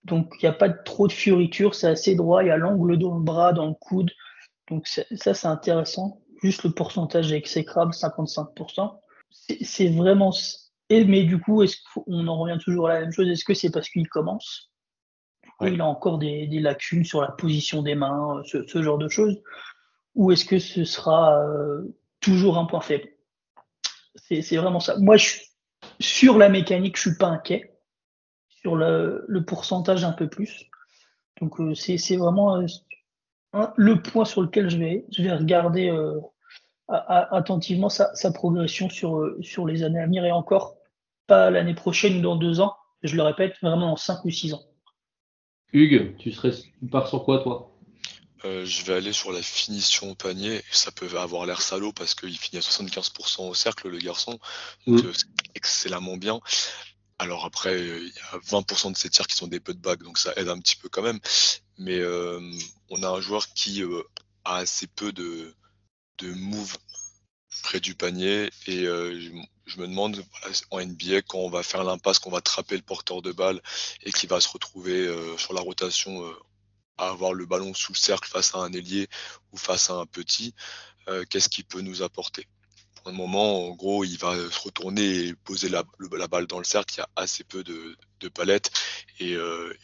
Donc, 0.03 0.33
il 0.41 0.45
n'y 0.45 0.49
a 0.49 0.53
pas 0.53 0.69
trop 0.69 1.07
de 1.07 1.11
fioritures, 1.11 1.75
c'est 1.75 1.87
assez 1.87 2.15
droit. 2.15 2.43
Il 2.43 2.47
y 2.47 2.51
a 2.51 2.57
l'angle 2.57 2.97
dans 2.97 3.15
le 3.15 3.23
bras, 3.23 3.53
dans 3.53 3.67
le 3.67 3.73
coude. 3.73 4.11
Donc, 4.69 4.87
ça, 4.87 5.33
c'est 5.33 5.47
intéressant. 5.47 6.21
Juste 6.41 6.63
le 6.63 6.71
pourcentage 6.71 7.31
est 7.31 7.37
exécrable, 7.37 7.93
55%. 7.93 8.99
C'est 9.61 9.89
vraiment. 9.89 10.33
mais 10.89 11.23
du 11.23 11.39
coup, 11.39 11.61
est-ce 11.61 11.77
qu'on 11.93 12.27
en 12.27 12.39
revient 12.39 12.57
toujours 12.63 12.89
à 12.89 12.95
la 12.95 13.01
même 13.01 13.11
chose 13.11 13.29
Est-ce 13.29 13.45
que 13.45 13.53
c'est 13.53 13.71
parce 13.71 13.89
qu'il 13.89 14.07
commence? 14.07 14.71
Il 15.61 15.79
a 15.79 15.85
encore 15.85 16.17
des, 16.17 16.47
lacunes 16.47 17.05
sur 17.05 17.21
la 17.21 17.31
position 17.31 17.83
des 17.83 17.93
mains, 17.93 18.41
ce, 18.45 18.81
genre 18.81 18.97
de 18.97 19.07
choses 19.07 19.39
Ou 20.15 20.31
est-ce 20.31 20.45
que 20.45 20.57
ce 20.57 20.83
sera 20.83 21.39
euh, 21.43 21.95
toujours 22.19 22.57
un 22.57 22.65
point 22.65 22.81
faible? 22.81 23.07
C'est 24.15 24.57
vraiment 24.57 24.79
ça. 24.79 24.97
Moi, 24.97 25.17
sur 25.99 26.37
la 26.37 26.49
mécanique, 26.49 26.97
je 26.97 27.09
suis 27.09 27.17
pas 27.17 27.27
inquiet. 27.27 27.77
Sur 28.49 28.75
le, 28.75 29.43
pourcentage, 29.45 30.03
un 30.03 30.11
peu 30.11 30.29
plus. 30.29 30.65
Donc, 31.39 31.59
euh, 31.59 31.73
c'est 31.73 32.17
vraiment 32.17 32.57
euh, 32.57 33.67
le 33.75 34.01
point 34.01 34.25
sur 34.25 34.41
lequel 34.41 34.69
je 34.69 34.77
vais, 34.77 35.05
je 35.11 35.23
vais 35.23 35.33
regarder 35.33 35.91
attentivement 36.91 37.89
sa, 37.89 38.31
progression 38.31 38.89
sur, 38.89 39.65
les 39.65 39.83
années 39.83 39.99
à 39.99 40.05
venir 40.05 40.25
et 40.25 40.31
encore 40.31 40.75
pas 41.27 41.49
l'année 41.49 41.73
prochaine 41.73 42.17
ou 42.17 42.21
dans 42.21 42.35
deux 42.35 42.59
ans. 42.59 42.75
Je 43.03 43.15
le 43.15 43.23
répète, 43.23 43.55
vraiment 43.61 43.91
dans 43.91 43.95
cinq 43.95 44.23
ou 44.25 44.29
six 44.29 44.53
ans. 44.53 44.61
Hugues, 45.73 46.15
tu, 46.17 46.31
pars 46.91 47.07
sur 47.07 47.23
quoi 47.23 47.39
toi? 47.39 47.70
Euh, 48.45 48.65
je 48.65 48.83
vais 48.83 48.93
aller 48.93 49.13
sur 49.13 49.31
la 49.31 49.41
finition 49.41 50.11
au 50.11 50.15
panier. 50.15 50.63
Ça 50.71 50.91
peut 50.91 51.07
avoir 51.17 51.45
l'air 51.45 51.61
salaud 51.61 51.93
parce 51.93 52.15
qu'il 52.15 52.37
finit 52.37 52.59
à 52.59 52.61
75% 52.61 53.47
au 53.49 53.53
cercle, 53.53 53.89
le 53.89 53.99
garçon. 53.99 54.39
Donc, 54.87 55.03
mm. 55.03 55.07
euh, 55.07 55.13
c'est 55.13 55.27
excellemment 55.55 56.17
bien. 56.17 56.39
Alors 57.19 57.45
après, 57.45 57.79
il 57.79 58.07
y 58.07 58.19
a 58.31 58.39
20% 58.39 58.93
de 58.93 58.97
ses 58.97 59.09
tirs 59.09 59.27
qui 59.27 59.35
sont 59.35 59.47
des 59.47 59.59
putbacks, 59.59 60.01
donc 60.01 60.17
ça 60.17 60.33
aide 60.37 60.49
un 60.49 60.57
petit 60.57 60.75
peu 60.75 60.89
quand 60.89 61.03
même. 61.03 61.19
Mais 61.77 61.99
euh, 61.99 62.41
on 62.89 63.03
a 63.03 63.09
un 63.09 63.21
joueur 63.21 63.47
qui 63.53 63.83
a 64.43 64.55
assez 64.55 64.87
peu 64.87 65.11
de, 65.11 65.53
de 66.17 66.33
moves 66.33 66.77
près 67.61 67.79
du 67.79 67.93
panier 67.93 68.49
et 68.65 68.85
je 68.85 69.79
me 69.79 69.87
demande 69.87 70.23
en 70.71 70.83
NBA 70.83 71.21
quand 71.21 71.37
on 71.37 71.49
va 71.49 71.61
faire 71.61 71.83
l'impasse, 71.83 72.17
qu'on 72.17 72.31
va 72.31 72.41
trapper 72.41 72.75
le 72.75 72.81
porteur 72.81 73.21
de 73.21 73.31
balle 73.31 73.61
et 74.01 74.11
qui 74.11 74.25
va 74.25 74.41
se 74.41 74.49
retrouver 74.49 75.07
sur 75.37 75.53
la 75.53 75.61
rotation 75.61 76.33
avoir 77.07 77.33
le 77.33 77.45
ballon 77.45 77.73
sous 77.73 77.93
le 77.93 77.97
cercle 77.97 78.29
face 78.29 78.55
à 78.55 78.59
un 78.59 78.71
ailier 78.73 79.07
ou 79.51 79.57
face 79.57 79.89
à 79.89 79.93
un 79.93 80.05
petit, 80.05 80.53
euh, 81.07 81.23
qu'est-ce 81.29 81.49
qu'il 81.49 81.65
peut 81.65 81.81
nous 81.81 82.01
apporter? 82.01 82.47
Pour 82.95 83.11
le 83.11 83.17
moment, 83.17 83.67
en 83.67 83.71
gros, 83.71 84.03
il 84.03 84.17
va 84.17 84.35
se 84.35 84.59
retourner 84.59 85.27
et 85.27 85.33
poser 85.33 85.69
la, 85.69 85.83
balle 86.27 86.45
dans 86.45 86.59
le 86.59 86.63
cercle. 86.63 86.93
Il 86.95 86.97
y 86.99 87.01
a 87.01 87.09
assez 87.15 87.43
peu 87.43 87.63
de, 87.63 87.97
palettes 88.29 88.71
et, 89.19 89.35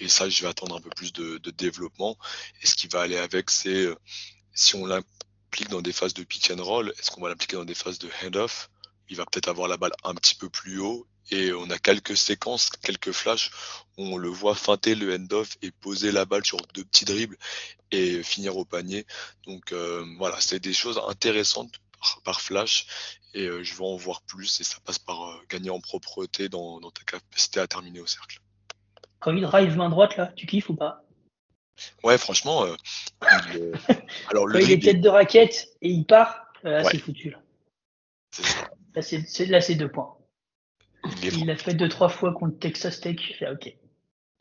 ça, 0.08 0.30
je 0.30 0.44
vais 0.44 0.48
attendre 0.48 0.78
un 0.78 0.82
peu 0.82 0.92
plus 0.92 1.14
de, 1.14 1.40
développement. 1.50 2.16
Et 2.62 2.68
ce 2.68 2.76
qui 2.76 2.88
va 2.88 3.02
aller 3.02 3.18
avec, 3.18 3.50
c'est 3.50 3.88
si 4.54 4.76
on 4.76 4.86
l'implique 4.86 5.70
dans 5.70 5.82
des 5.82 5.94
phases 5.94 6.14
de 6.14 6.24
pick 6.24 6.52
and 6.52 6.64
roll, 6.64 6.94
est-ce 7.00 7.10
qu'on 7.10 7.22
va 7.22 7.30
l'appliquer 7.30 7.56
dans 7.56 7.66
des 7.66 7.74
phases 7.74 7.98
de 7.98 8.10
hand-off 8.24 8.70
il 9.10 9.18
va 9.18 9.26
peut-être 9.26 9.48
avoir 9.48 9.68
la 9.68 9.78
balle 9.78 9.94
un 10.04 10.14
petit 10.16 10.36
peu 10.36 10.50
plus 10.50 10.80
haut. 10.80 11.08
Et 11.30 11.52
on 11.52 11.70
a 11.70 11.78
quelques 11.78 12.16
séquences, 12.16 12.70
quelques 12.70 13.12
flashs 13.12 13.52
où 13.98 14.04
on 14.04 14.18
le 14.18 14.30
voit 14.30 14.56
feinter 14.56 14.96
le 14.96 15.14
end-off 15.14 15.58
et 15.62 15.72
poser 15.72 16.12
la 16.12 16.26
balle 16.26 16.46
sur 16.46 16.58
deux 16.74 16.86
petits 16.86 17.06
dribbles 17.06 17.38
et 17.92 18.24
finir 18.24 18.58
au 18.58 18.66
panier. 18.66 19.06
Donc 19.46 19.72
euh, 19.72 20.06
voilà, 20.18 20.40
c'est 20.40 20.60
des 20.60 20.74
choses 20.74 21.02
intéressantes 21.08 21.74
par, 22.24 22.42
flash 22.42 22.86
et 23.34 23.48
euh, 23.48 23.64
je 23.64 23.74
veux 23.74 23.84
en 23.84 23.96
voir 23.96 24.22
plus 24.22 24.62
et 24.62 24.64
ça 24.64 24.78
passe 24.86 25.00
par 25.00 25.30
euh, 25.30 25.36
gagner 25.50 25.70
en 25.70 25.80
propreté 25.80 26.48
dans, 26.48 26.80
ta 26.92 27.04
capacité 27.04 27.60
à 27.60 27.68
terminer 27.68 28.00
au 28.00 28.08
cercle. 28.08 28.40
Quand 29.20 29.36
il 29.36 29.42
drive 29.42 29.76
main 29.76 29.90
droite 29.90 30.16
là, 30.16 30.32
tu 30.36 30.46
kiffes 30.46 30.70
ou 30.70 30.76
pas? 30.76 31.04
Ouais, 32.04 32.18
franchement. 32.18 32.66
il, 32.66 33.74
alors, 34.30 34.48
Quand 34.52 34.60
il 34.60 34.72
est 34.72 34.82
tête 34.82 35.02
de 35.02 35.10
raquette 35.10 35.70
et 35.82 35.90
il 35.90 36.06
part, 36.06 36.48
c'est 36.64 37.00
foutu 37.00 37.32
là. 37.32 37.42
Là, 38.96 39.62
c'est 39.62 39.76
deux 39.76 39.92
points. 39.92 40.17
Il, 41.24 41.50
a 41.50 41.56
fait 41.56 41.74
deux, 41.74 41.90
trois 41.90 42.10
fois 42.10 42.34
contre 42.34 42.60
Texas 42.60 43.00
Tech. 43.02 43.18
OK. 43.52 43.74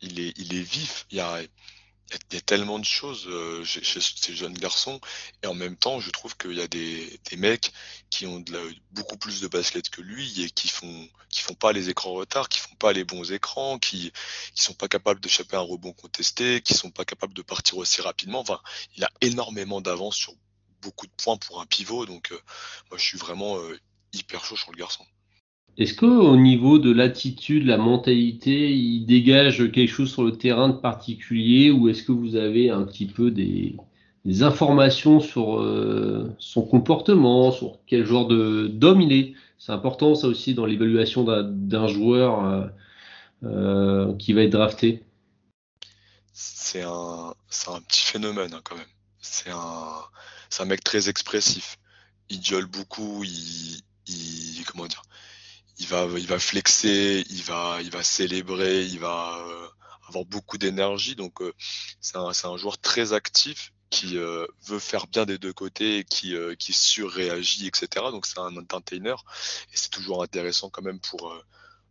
Il 0.01 0.19
est, 0.19 0.33
il 0.37 0.55
est 0.55 0.61
vif. 0.61 1.05
Il 1.11 1.17
y 1.17 1.21
a, 1.21 1.41
il 1.41 2.35
y 2.35 2.37
a 2.37 2.41
tellement 2.41 2.79
de 2.79 2.85
choses 2.85 3.27
euh, 3.27 3.63
chez, 3.63 3.99
ces 3.99 4.35
jeunes 4.35 4.53
garçons. 4.53 4.99
Et 5.43 5.47
en 5.47 5.53
même 5.53 5.75
temps, 5.75 5.99
je 5.99 6.09
trouve 6.09 6.37
qu'il 6.37 6.53
y 6.53 6.61
a 6.61 6.67
des, 6.67 7.19
des, 7.29 7.37
mecs 7.37 7.73
qui 8.09 8.25
ont 8.25 8.39
de 8.39 8.73
beaucoup 8.91 9.17
plus 9.17 9.41
de 9.41 9.47
basket 9.47 9.89
que 9.89 10.01
lui 10.01 10.43
et 10.43 10.49
qui 10.49 10.69
font, 10.69 11.09
qui 11.29 11.41
font 11.41 11.55
pas 11.55 11.73
les 11.73 11.89
écrans 11.89 12.13
retard, 12.13 12.49
qui 12.49 12.59
font 12.59 12.75
pas 12.75 12.93
les 12.93 13.03
bons 13.03 13.31
écrans, 13.31 13.77
qui, 13.79 14.11
qui 14.55 14.63
sont 14.63 14.73
pas 14.73 14.87
capables 14.87 15.19
de 15.19 15.27
choper 15.27 15.57
un 15.57 15.61
rebond 15.61 15.93
contesté, 15.93 16.61
qui 16.61 16.73
sont 16.73 16.91
pas 16.91 17.05
capables 17.05 17.33
de 17.33 17.41
partir 17.41 17.77
aussi 17.77 18.01
rapidement. 18.01 18.39
Enfin, 18.39 18.61
il 18.95 19.03
a 19.03 19.09
énormément 19.21 19.81
d'avance 19.81 20.15
sur 20.15 20.33
beaucoup 20.81 21.07
de 21.07 21.13
points 21.17 21.37
pour 21.37 21.61
un 21.61 21.65
pivot. 21.65 22.05
Donc, 22.05 22.31
euh, 22.31 22.39
moi, 22.89 22.97
je 22.97 23.03
suis 23.03 23.17
vraiment 23.17 23.57
euh, 23.57 23.77
hyper 24.13 24.45
chaud 24.45 24.55
sur 24.55 24.71
le 24.71 24.77
garçon. 24.77 25.05
Est-ce 25.77 25.93
qu'au 25.93 26.35
niveau 26.37 26.79
de 26.79 26.91
l'attitude, 26.91 27.65
la 27.65 27.77
mentalité, 27.77 28.73
il 28.73 29.05
dégage 29.05 29.71
quelque 29.71 29.89
chose 29.91 30.11
sur 30.11 30.23
le 30.23 30.35
terrain 30.35 30.69
de 30.69 30.77
particulier 30.77 31.69
ou 31.69 31.87
est-ce 31.87 32.01
que 32.01 32.11
vous 32.11 32.35
avez 32.35 32.71
un 32.71 32.83
petit 32.83 33.05
peu 33.05 33.29
des, 33.29 33.75
informations 34.41 35.19
sur 35.19 35.59
euh, 35.61 36.35
son 36.39 36.63
comportement, 36.63 37.51
sur 37.51 37.79
quel 37.85 38.05
genre 38.05 38.27
d'homme 38.27 39.01
il 39.01 39.13
est? 39.13 39.33
C'est 39.59 39.71
important 39.71 40.15
ça 40.15 40.27
aussi 40.27 40.53
dans 40.53 40.65
l'évaluation 40.65 41.23
d'un 41.23 41.87
joueur. 41.87 42.71
qui 44.19 44.33
va 44.33 44.41
être 44.43 44.51
drafté 44.51 45.03
C'est 46.33 46.81
un, 46.83 47.33
petit 47.87 48.03
phénomène 48.03 48.53
hein, 48.53 48.61
quand 48.63 48.75
même. 48.75 48.85
C'est 49.21 49.51
un, 49.51 50.59
un 50.59 50.65
mec 50.65 50.83
très 50.83 51.07
expressif. 51.09 51.77
Il 52.29 52.41
gueule 52.41 52.65
beaucoup, 52.65 53.23
il 53.23 53.83
comment 54.65 54.87
dire, 54.87 55.01
il 55.79 55.87
va, 55.87 56.07
il 56.17 56.27
va 56.27 56.39
flexer, 56.39 57.23
il 57.29 57.43
va, 57.43 57.79
il 57.81 57.91
va 57.91 58.03
célébrer, 58.03 58.85
il 58.85 58.99
va 58.99 59.37
euh, 59.47 59.67
avoir 60.07 60.25
beaucoup 60.25 60.57
d'énergie. 60.57 61.15
Donc 61.15 61.41
euh, 61.41 61.53
c'est 62.01 62.17
un, 62.17 62.31
un, 62.43 62.57
joueur 62.57 62.77
très 62.79 63.13
actif 63.13 63.73
qui 63.89 64.17
euh, 64.17 64.45
veut 64.65 64.79
faire 64.79 65.07
bien 65.07 65.25
des 65.25 65.37
deux 65.37 65.53
côtés 65.53 66.03
qui, 66.03 66.35
qui 66.59 66.73
surréagit, 66.73 67.67
etc. 67.67 68.05
Donc 68.11 68.25
c'est 68.25 68.39
un 68.39 68.55
entertainer 68.57 69.15
et 69.71 69.77
c'est 69.77 69.89
toujours 69.89 70.23
intéressant 70.23 70.69
quand 70.69 70.81
même 70.81 70.99
pour 70.99 71.33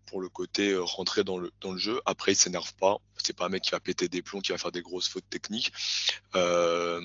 pour 0.06 0.20
le 0.20 0.28
côté 0.28 0.76
rentrer 0.76 1.24
dans 1.24 1.36
le, 1.36 1.50
dans 1.60 1.72
le 1.72 1.78
jeu. 1.78 2.00
Après, 2.06 2.30
il 2.32 2.36
s'énerve 2.36 2.72
pas. 2.74 2.98
C'est 3.16 3.36
pas 3.36 3.46
un 3.46 3.48
mec 3.48 3.64
qui 3.64 3.72
va 3.72 3.80
péter 3.80 4.08
des 4.08 4.22
plombs, 4.22 4.40
qui 4.40 4.52
va 4.52 4.58
faire 4.58 4.70
des 4.70 4.82
grosses 4.82 5.08
fautes 5.08 5.28
techniques. 5.28 5.72
Euh, 6.36 7.00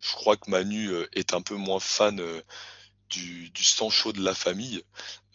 je 0.00 0.12
crois 0.12 0.38
que 0.38 0.50
Manu 0.50 0.90
est 1.12 1.34
un 1.34 1.42
peu 1.42 1.56
moins 1.56 1.80
fan 1.80 2.22
du, 3.10 3.64
sang 3.64 3.90
chaud 3.90 4.12
de 4.12 4.22
la 4.22 4.34
famille, 4.34 4.82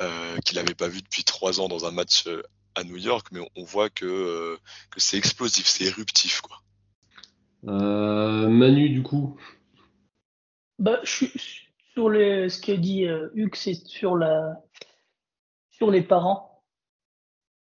euh, 0.02 0.38
qu'il 0.46 0.58
n'avait 0.58 0.76
pas 0.76 0.88
vu 0.88 1.02
depuis 1.02 1.24
trois 1.24 1.60
ans 1.60 1.68
dans 1.68 1.86
un 1.86 1.92
match 1.92 2.28
euh, 2.28 2.44
à 2.76 2.84
New 2.84 2.98
York, 2.98 3.28
mais 3.32 3.42
on, 3.56 3.64
voit 3.64 3.90
que, 3.90 4.06
euh, 4.06 4.58
que 4.92 5.00
c'est 5.00 5.18
explosif, 5.18 5.66
c'est 5.66 5.86
éruptif. 5.86 6.42
Quoi. 6.42 6.58
Manu, 7.64 8.90
du 8.90 9.04
coup 9.04 9.38
bah, 10.78 11.00
je 11.04 11.26
sur 11.94 12.10
les, 12.10 12.48
ce 12.48 12.62
qu'a 12.62 12.78
dit 12.78 13.06
Hugues, 13.34 13.56
c'est 13.56 13.74
sur, 13.74 14.16
la, 14.16 14.62
sur 15.72 15.92
les 15.92 16.02
parents 16.02 16.64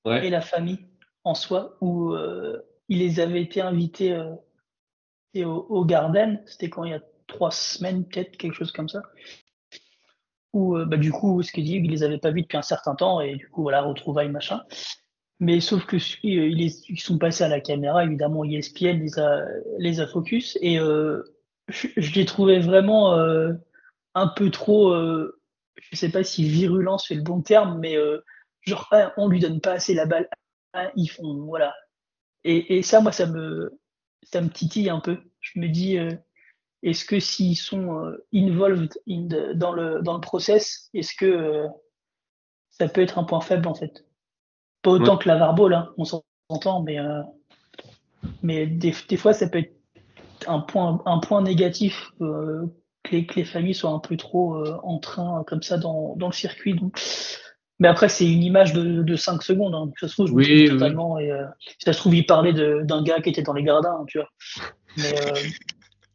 et 0.06 0.30
la 0.30 0.39
famille 0.39 0.88
en 1.26 1.36
soi, 1.36 1.78
où 1.82 2.15
il 2.88 3.00
les 3.00 3.19
avait 3.19 3.41
été 3.41 3.60
invités 3.60 4.17
au, 5.36 5.65
au 5.69 5.84
Garden, 5.84 6.41
c'était 6.45 6.69
quand 6.69 6.86
il 6.86 6.91
y 6.91 6.95
a 6.95 7.02
trois 7.28 7.52
semaines, 7.52 8.06
peut-être, 8.06 8.38
quelque 8.38 8.56
chose 8.56 8.72
comme 8.72 8.88
ça 8.88 9.02
où 10.54 10.76
euh, 10.76 10.86
bah, 10.86 10.98
du 10.98 11.12
coup, 11.12 11.42
ce 11.44 11.52
qu'il 11.52 11.66
dit, 11.66 11.76
il 11.76 11.92
les 11.92 12.04
avait 12.04 12.18
pas 12.18 12.32
vus 12.32 12.42
depuis 12.42 12.58
un 12.58 12.62
certain 12.64 12.96
temps 12.96 13.22
et 13.22 13.36
du 13.36 13.48
coup, 13.50 13.64
voilà, 13.64 13.82
retrouvailles, 13.82 14.30
machin. 14.30 14.62
Mais 15.40 15.62
sauf 15.62 15.86
que 15.86 15.96
euh, 15.96 16.00
ils, 16.24 17.00
sont 17.00 17.18
passés 17.18 17.44
à 17.44 17.48
la 17.48 17.62
caméra, 17.62 18.04
évidemment, 18.04 18.44
ESPN 18.44 19.00
les 19.00 19.20
a, 19.20 19.46
les 19.78 20.02
a 20.02 20.08
focus 20.08 20.58
et 20.62 20.80
euh, 20.80 21.24
je, 21.70 22.14
les 22.14 22.26
trouvais 22.26 22.60
vraiment 22.60 23.14
euh, 23.14 23.54
un 24.16 24.28
peu 24.28 24.50
trop, 24.52 24.92
euh, 24.92 25.40
je 25.78 25.96
sais 25.96 26.10
pas 26.12 26.24
si 26.26 26.44
virulent 26.44 26.98
c'est 26.98 27.16
le 27.16 27.22
bon 27.22 27.42
terme, 27.42 27.80
mais 27.80 27.96
genre, 28.62 28.88
ah, 28.92 29.14
on 29.18 29.30
lui 29.30 29.40
donne 29.40 29.62
pas 29.62 29.74
assez 29.74 29.94
la 29.94 30.06
balle, 30.06 30.28
ah, 30.74 30.92
ils 30.96 31.08
font, 31.08 31.46
voilà. 31.46 31.74
Et, 32.44 32.78
et, 32.78 32.82
ça, 32.84 33.00
moi, 33.02 33.12
ça 33.12 33.26
me, 33.26 33.80
ça 34.24 34.42
me 34.42 34.50
titille 34.50 34.90
un 34.90 35.00
peu. 35.00 35.18
Je 35.42 35.60
me 35.60 35.68
dis, 35.70 35.98
est-ce 36.84 37.06
que 37.06 37.20
s'ils 37.20 37.58
sont 37.58 38.06
euh, 38.06 38.26
involved 38.34 38.94
dans, 39.56 39.74
le, 39.74 40.02
dans 40.02 40.13
le 40.13 40.22
process, 40.22 40.89
est-ce 40.94 41.13
que 41.15 41.26
euh, 41.26 41.68
ça 42.72 42.88
peut 42.88 43.02
être 43.02 43.18
un 43.18 43.24
point 43.24 43.42
faible 43.42 43.68
en 43.68 43.76
fait? 43.76 44.06
Pas 44.82 44.92
autant 44.92 45.18
que 45.18 45.28
la 45.28 45.38
Varbol, 45.38 45.74
hein, 45.74 45.89
on 45.98 46.06
s'entend, 46.06 46.82
mais, 46.84 47.00
euh, 47.00 47.22
mais 48.42 48.65
des, 48.65 48.94
des, 49.10 49.18
fois 49.18 49.34
ça 49.34 49.50
peut 49.50 49.60
être 49.60 49.74
un 50.48 50.60
point, 50.60 51.02
un 51.06 51.20
point 51.20 51.42
négatif 51.42 52.12
que 52.20 52.65
les, 53.12 53.26
que, 53.26 53.36
les, 53.36 53.44
familles 53.44 53.74
soient 53.74 53.92
un 53.92 54.00
peu 54.00 54.15
trop 54.15 54.65
en 54.84 55.00
train 55.00 55.44
comme 55.48 55.62
ça 55.62 55.78
dans, 55.78 56.15
dans 56.15 56.28
le 56.28 56.34
circuit. 56.34 56.76
Donc. 56.76 56.98
Mais 57.82 57.88
après, 57.89 58.08
c'est 58.10 58.30
une 58.30 58.44
image 58.44 58.74
de, 58.74 59.04
de 59.04 59.15
5 59.15 59.42
secondes. 59.42 59.74
Hein. 59.74 59.92
Ça 60.00 60.08
se 60.08 60.13
trouve, 60.13 60.28
je 60.28 60.34
oui, 60.34 60.70
totalement. 60.70 61.18
Et, 61.18 61.32
si 61.60 61.76
ça 61.84 61.94
se 61.94 62.00
trouve, 62.00 62.15
il 62.15 62.26
parlait 62.26 62.54
d'un 62.54 63.04
gars 63.04 63.20
qui 63.22 63.30
était 63.30 63.42
dans 63.42 63.54
les 63.54 63.68
hein, 63.68 64.06
tu 64.08 64.20
vois. 64.20 64.30
Mais, 64.98 65.13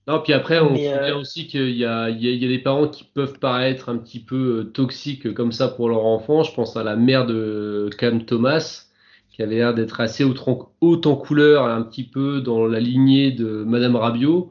non, 0.07 0.21
puis 0.21 0.35
après, 0.35 0.61
on 0.61 0.77
sait 0.77 0.93
euh, 0.93 1.17
aussi 1.17 1.47
qu'il 1.47 1.71
y 1.71 1.87
a, 1.87 2.11
il 2.11 2.23
y, 2.23 2.45
a, 2.45 2.49
des 2.49 2.59
parents 2.59 2.89
qui 2.89 3.05
peuvent 3.05 3.39
paraître 3.39 3.89
un 3.89 3.97
petit 3.97 4.21
peu 4.21 4.61
euh, 4.61 4.65
toxiques 4.65 5.33
comme 5.33 5.51
ça 5.51 5.69
pour 5.69 5.89
leur 5.89 6.05
enfant. 6.05 6.43
Je 6.43 6.53
pense 6.53 6.77
à 6.77 6.85
la 6.85 6.95
mère 6.95 7.27
de 7.27 7.89
Cam 7.97 8.23
Thomas, 8.27 8.85
qui 9.31 9.43
avait 9.43 9.57
l'air 9.57 9.73
d'être 9.73 10.01
assez 10.01 10.23
haute 10.23 11.07
en 11.07 11.17
couleur, 11.17 11.65
un 11.67 11.83
petit 11.83 12.05
peu 12.05 12.43
dans 12.43 12.67
la 12.67 12.81
lignée 12.81 13.33
de 13.33 13.65
Madame 13.65 13.97
Rabiot, 13.97 14.51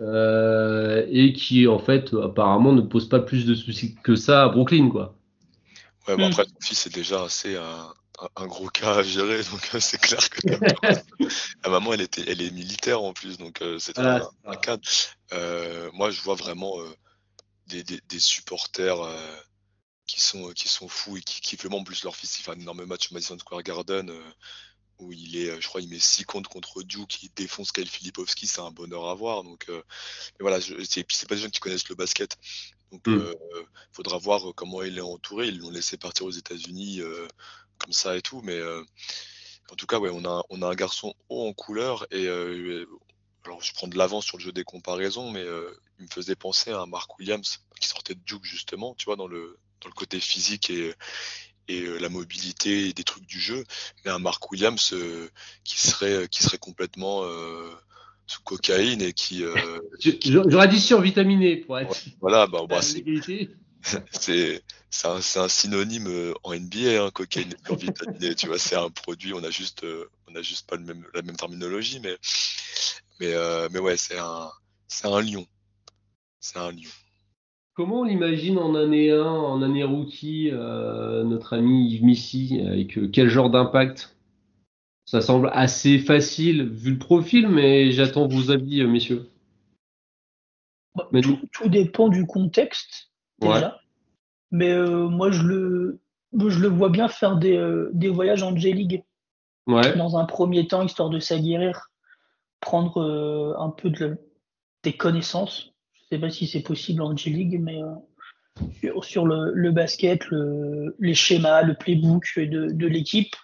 euh, 0.00 1.04
et 1.10 1.34
qui 1.34 1.68
en 1.68 1.78
fait 1.78 2.14
apparemment 2.14 2.72
ne 2.72 2.80
pose 2.80 3.06
pas 3.06 3.20
plus 3.20 3.44
de 3.44 3.54
soucis 3.54 3.94
que 4.02 4.16
ça 4.16 4.44
à 4.44 4.48
Brooklyn, 4.48 4.88
quoi. 4.88 5.14
Ouais, 6.08 6.16
bon, 6.16 6.28
hmm. 6.28 6.32
après, 6.32 6.44
son 6.44 6.66
fils 6.66 6.86
est 6.86 6.94
déjà 6.94 7.24
assez 7.24 7.56
un 8.36 8.46
gros 8.46 8.68
cas 8.68 8.96
à 8.96 9.02
gérer, 9.02 9.42
donc 9.52 9.70
euh, 9.74 9.80
c'est 9.80 9.98
clair 9.98 10.28
que 10.30 10.40
la 11.64 11.70
maman, 11.70 11.92
elle 11.94 12.00
était, 12.00 12.24
elle 12.26 12.42
est 12.42 12.50
militaire 12.50 13.02
en 13.02 13.12
plus, 13.12 13.38
donc 13.38 13.62
euh, 13.62 13.78
c'est 13.78 13.98
un, 13.98 14.20
cadre. 14.62 14.82
Euh, 15.32 15.90
moi, 15.92 16.10
je 16.10 16.20
vois 16.22 16.34
vraiment 16.34 16.76
des, 17.66 17.82
des, 17.82 18.18
supporters 18.18 18.98
qui 20.06 20.20
sont 20.20 20.50
qui 20.52 20.68
sont 20.68 20.88
fous 20.88 21.16
et 21.16 21.22
qui 21.22 21.40
kiffent 21.40 21.60
vraiment 21.60 21.78
en 21.78 21.84
plus 21.84 22.04
leur 22.04 22.14
fils. 22.14 22.38
Il 22.38 22.42
fait 22.42 22.52
un 22.52 22.60
énorme 22.60 22.84
match 22.84 23.10
au 23.10 23.14
Madison 23.14 23.38
Square 23.38 23.62
Garden 23.62 24.12
où 25.00 25.12
il 25.12 25.36
est, 25.36 25.60
je 25.60 25.66
crois, 25.66 25.80
il 25.80 25.88
met 25.88 25.98
6 25.98 26.24
comptes 26.24 26.46
contre 26.46 26.84
Duke, 26.84 27.08
qui 27.08 27.32
défonce 27.34 27.72
Kyle 27.72 27.88
Filipovski, 27.88 28.46
c'est 28.46 28.60
un 28.60 28.70
bonheur 28.70 29.08
à 29.08 29.14
voir. 29.14 29.42
Donc, 29.42 29.68
voilà, 30.38 30.60
c'est, 30.60 31.04
c'est 31.10 31.28
pas 31.28 31.34
des 31.34 31.42
gens 31.42 31.48
qui 31.48 31.60
connaissent 31.60 31.88
le 31.88 31.96
basket. 31.96 32.36
Donc, 32.94 33.02
il 33.06 33.12
hmm. 33.12 33.34
faudra 33.92 34.18
voir 34.18 34.54
comment 34.54 34.82
il 34.82 34.98
est 34.98 35.02
entouré. 35.02 35.48
Ils 35.48 35.58
l'ont 35.58 35.70
laissé 35.70 35.96
partir 35.96 36.26
aux 36.26 36.30
États-Unis 36.30 37.02
comme 37.78 37.92
ça 37.92 38.16
et 38.16 38.22
tout. 38.22 38.40
Mais 38.42 38.56
euh, 38.56 38.82
en 39.70 39.74
tout 39.76 39.86
cas, 39.86 39.98
ouais, 39.98 40.10
on 40.12 40.24
a, 40.24 40.42
on 40.50 40.62
a 40.62 40.66
un 40.66 40.74
garçon 40.74 41.14
haut 41.28 41.46
en 41.46 41.52
couleur 41.52 42.06
et 42.10 42.26
euh, 42.26 42.86
alors 43.44 43.62
je 43.62 43.72
prends 43.74 43.88
de 43.88 43.98
l'avance 43.98 44.24
sur 44.24 44.38
le 44.38 44.42
jeu 44.42 44.52
des 44.52 44.64
comparaisons, 44.64 45.30
mais 45.30 45.42
euh, 45.42 45.70
il 45.98 46.04
me 46.04 46.10
faisait 46.10 46.36
penser 46.36 46.70
à 46.70 46.80
un 46.80 46.86
Mark 46.86 47.18
Williams 47.18 47.60
qui 47.80 47.88
sortait 47.88 48.14
de 48.14 48.20
Duke 48.20 48.44
justement, 48.44 48.94
tu 48.94 49.06
vois, 49.06 49.16
dans 49.16 49.26
le, 49.26 49.58
dans 49.80 49.88
le 49.88 49.94
côté 49.94 50.18
physique 50.18 50.70
et, 50.70 50.94
et 51.68 51.82
la 51.98 52.08
mobilité 52.08 52.88
et 52.88 52.92
des 52.92 53.04
trucs 53.04 53.26
du 53.26 53.40
jeu, 53.40 53.64
mais 54.04 54.10
un 54.10 54.18
Mark 54.18 54.50
Williams 54.50 54.94
qui 55.62 55.78
serait 55.78 56.28
qui 56.28 56.42
serait 56.42 56.58
complètement 56.58 57.22
sous 58.26 58.42
cocaïne 58.42 59.02
et 59.02 59.12
qui. 59.12 59.44
J'aurais 60.24 60.68
dit 60.68 60.80
survitaminé 60.80 61.56
pour 61.56 61.78
être. 61.78 61.96
voilà, 62.20 62.46
bah, 62.46 62.60
bah 62.68 62.80
c'est 64.10 64.62
c'est 64.94 65.08
un, 65.08 65.42
un, 65.42 65.48
synonyme 65.48 66.06
euh, 66.06 66.34
en 66.44 66.54
NBA, 66.54 67.04
hein, 67.04 67.10
cocaïne 67.12 67.54
et 68.22 68.34
tu 68.34 68.46
vois, 68.46 68.58
c'est 68.58 68.76
un 68.76 68.90
produit, 68.90 69.34
on 69.34 69.42
a 69.42 69.50
juste, 69.50 69.84
euh, 69.84 70.08
on 70.30 70.36
a 70.36 70.42
juste 70.42 70.68
pas 70.68 70.76
le 70.76 70.84
même, 70.84 71.04
la 71.14 71.22
même 71.22 71.36
terminologie, 71.36 72.00
mais, 72.00 72.16
mais, 73.20 73.34
euh, 73.34 73.68
mais 73.72 73.80
ouais, 73.80 73.96
c'est 73.96 74.18
un, 74.18 74.48
un 75.04 75.20
lion. 75.20 75.46
C'est 76.40 76.58
un 76.58 76.70
lion. 76.70 76.90
Comment 77.74 78.00
on 78.00 78.04
l'imagine 78.04 78.56
en 78.58 78.76
année 78.76 79.10
1, 79.10 79.20
en 79.20 79.60
année 79.62 79.82
rookie, 79.82 80.50
notre 80.52 81.54
ami 81.54 81.90
Yves 81.90 82.04
Missy, 82.04 82.60
avec 82.64 83.10
quel 83.10 83.28
genre 83.28 83.50
d'impact? 83.50 84.16
Ça 85.14 85.20
semble 85.20 85.48
assez 85.52 86.00
facile 86.00 86.70
vu 86.70 86.90
le 86.90 86.98
profil, 86.98 87.46
mais 87.46 87.92
j'attends 87.92 88.26
vos 88.26 88.50
avis, 88.50 88.82
messieurs. 88.82 89.30
Bah, 90.96 91.20
tout, 91.52 91.68
dépend 91.68 92.08
du 92.08 92.26
contexte 92.26 93.12
mais 94.50 94.72
euh, 94.72 95.08
moi, 95.08 95.30
je 95.30 95.44
le, 95.44 96.00
je 96.32 96.58
le 96.58 96.66
vois 96.66 96.88
bien 96.88 97.06
faire 97.06 97.36
des, 97.36 97.56
euh, 97.56 97.90
des 97.92 98.08
voyages 98.08 98.42
en 98.42 98.56
J-League. 98.56 99.04
Dans 99.68 100.18
un 100.18 100.24
premier 100.24 100.66
temps, 100.66 100.82
histoire 100.82 101.10
de 101.10 101.20
s'aguerrir, 101.20 101.92
prendre 102.58 103.00
euh, 103.00 103.54
un 103.60 103.70
peu 103.70 103.90
de, 103.90 104.18
des 104.82 104.94
connaissances. 104.94 105.74
Je 105.92 106.00
ne 106.00 106.06
sais 106.08 106.20
pas 106.20 106.30
si 106.30 106.48
c'est 106.48 106.64
possible 106.64 107.02
en 107.02 107.16
J-League, 107.16 107.60
mais 107.60 107.78
sur, 109.02 109.26
le, 109.26 109.52
le, 109.54 109.70
basket, 109.70 110.26
le, 110.30 110.96
les 110.98 111.14
schémas, 111.14 111.62
le 111.62 111.74
playbook 111.74 112.24
de, 112.36 112.72
de 112.72 112.86
l'équipe, 112.88 113.36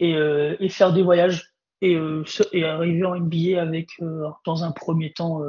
et, 0.00 0.16
et, 0.60 0.68
faire 0.68 0.92
des 0.92 1.02
voyages. 1.02 1.52
Et, 1.80 1.96
et 2.52 2.64
arriver 2.64 3.04
en 3.04 3.14
NBA 3.14 3.60
avec, 3.62 3.90
dans 4.44 4.64
un 4.64 4.72
premier 4.72 5.12
temps, 5.12 5.42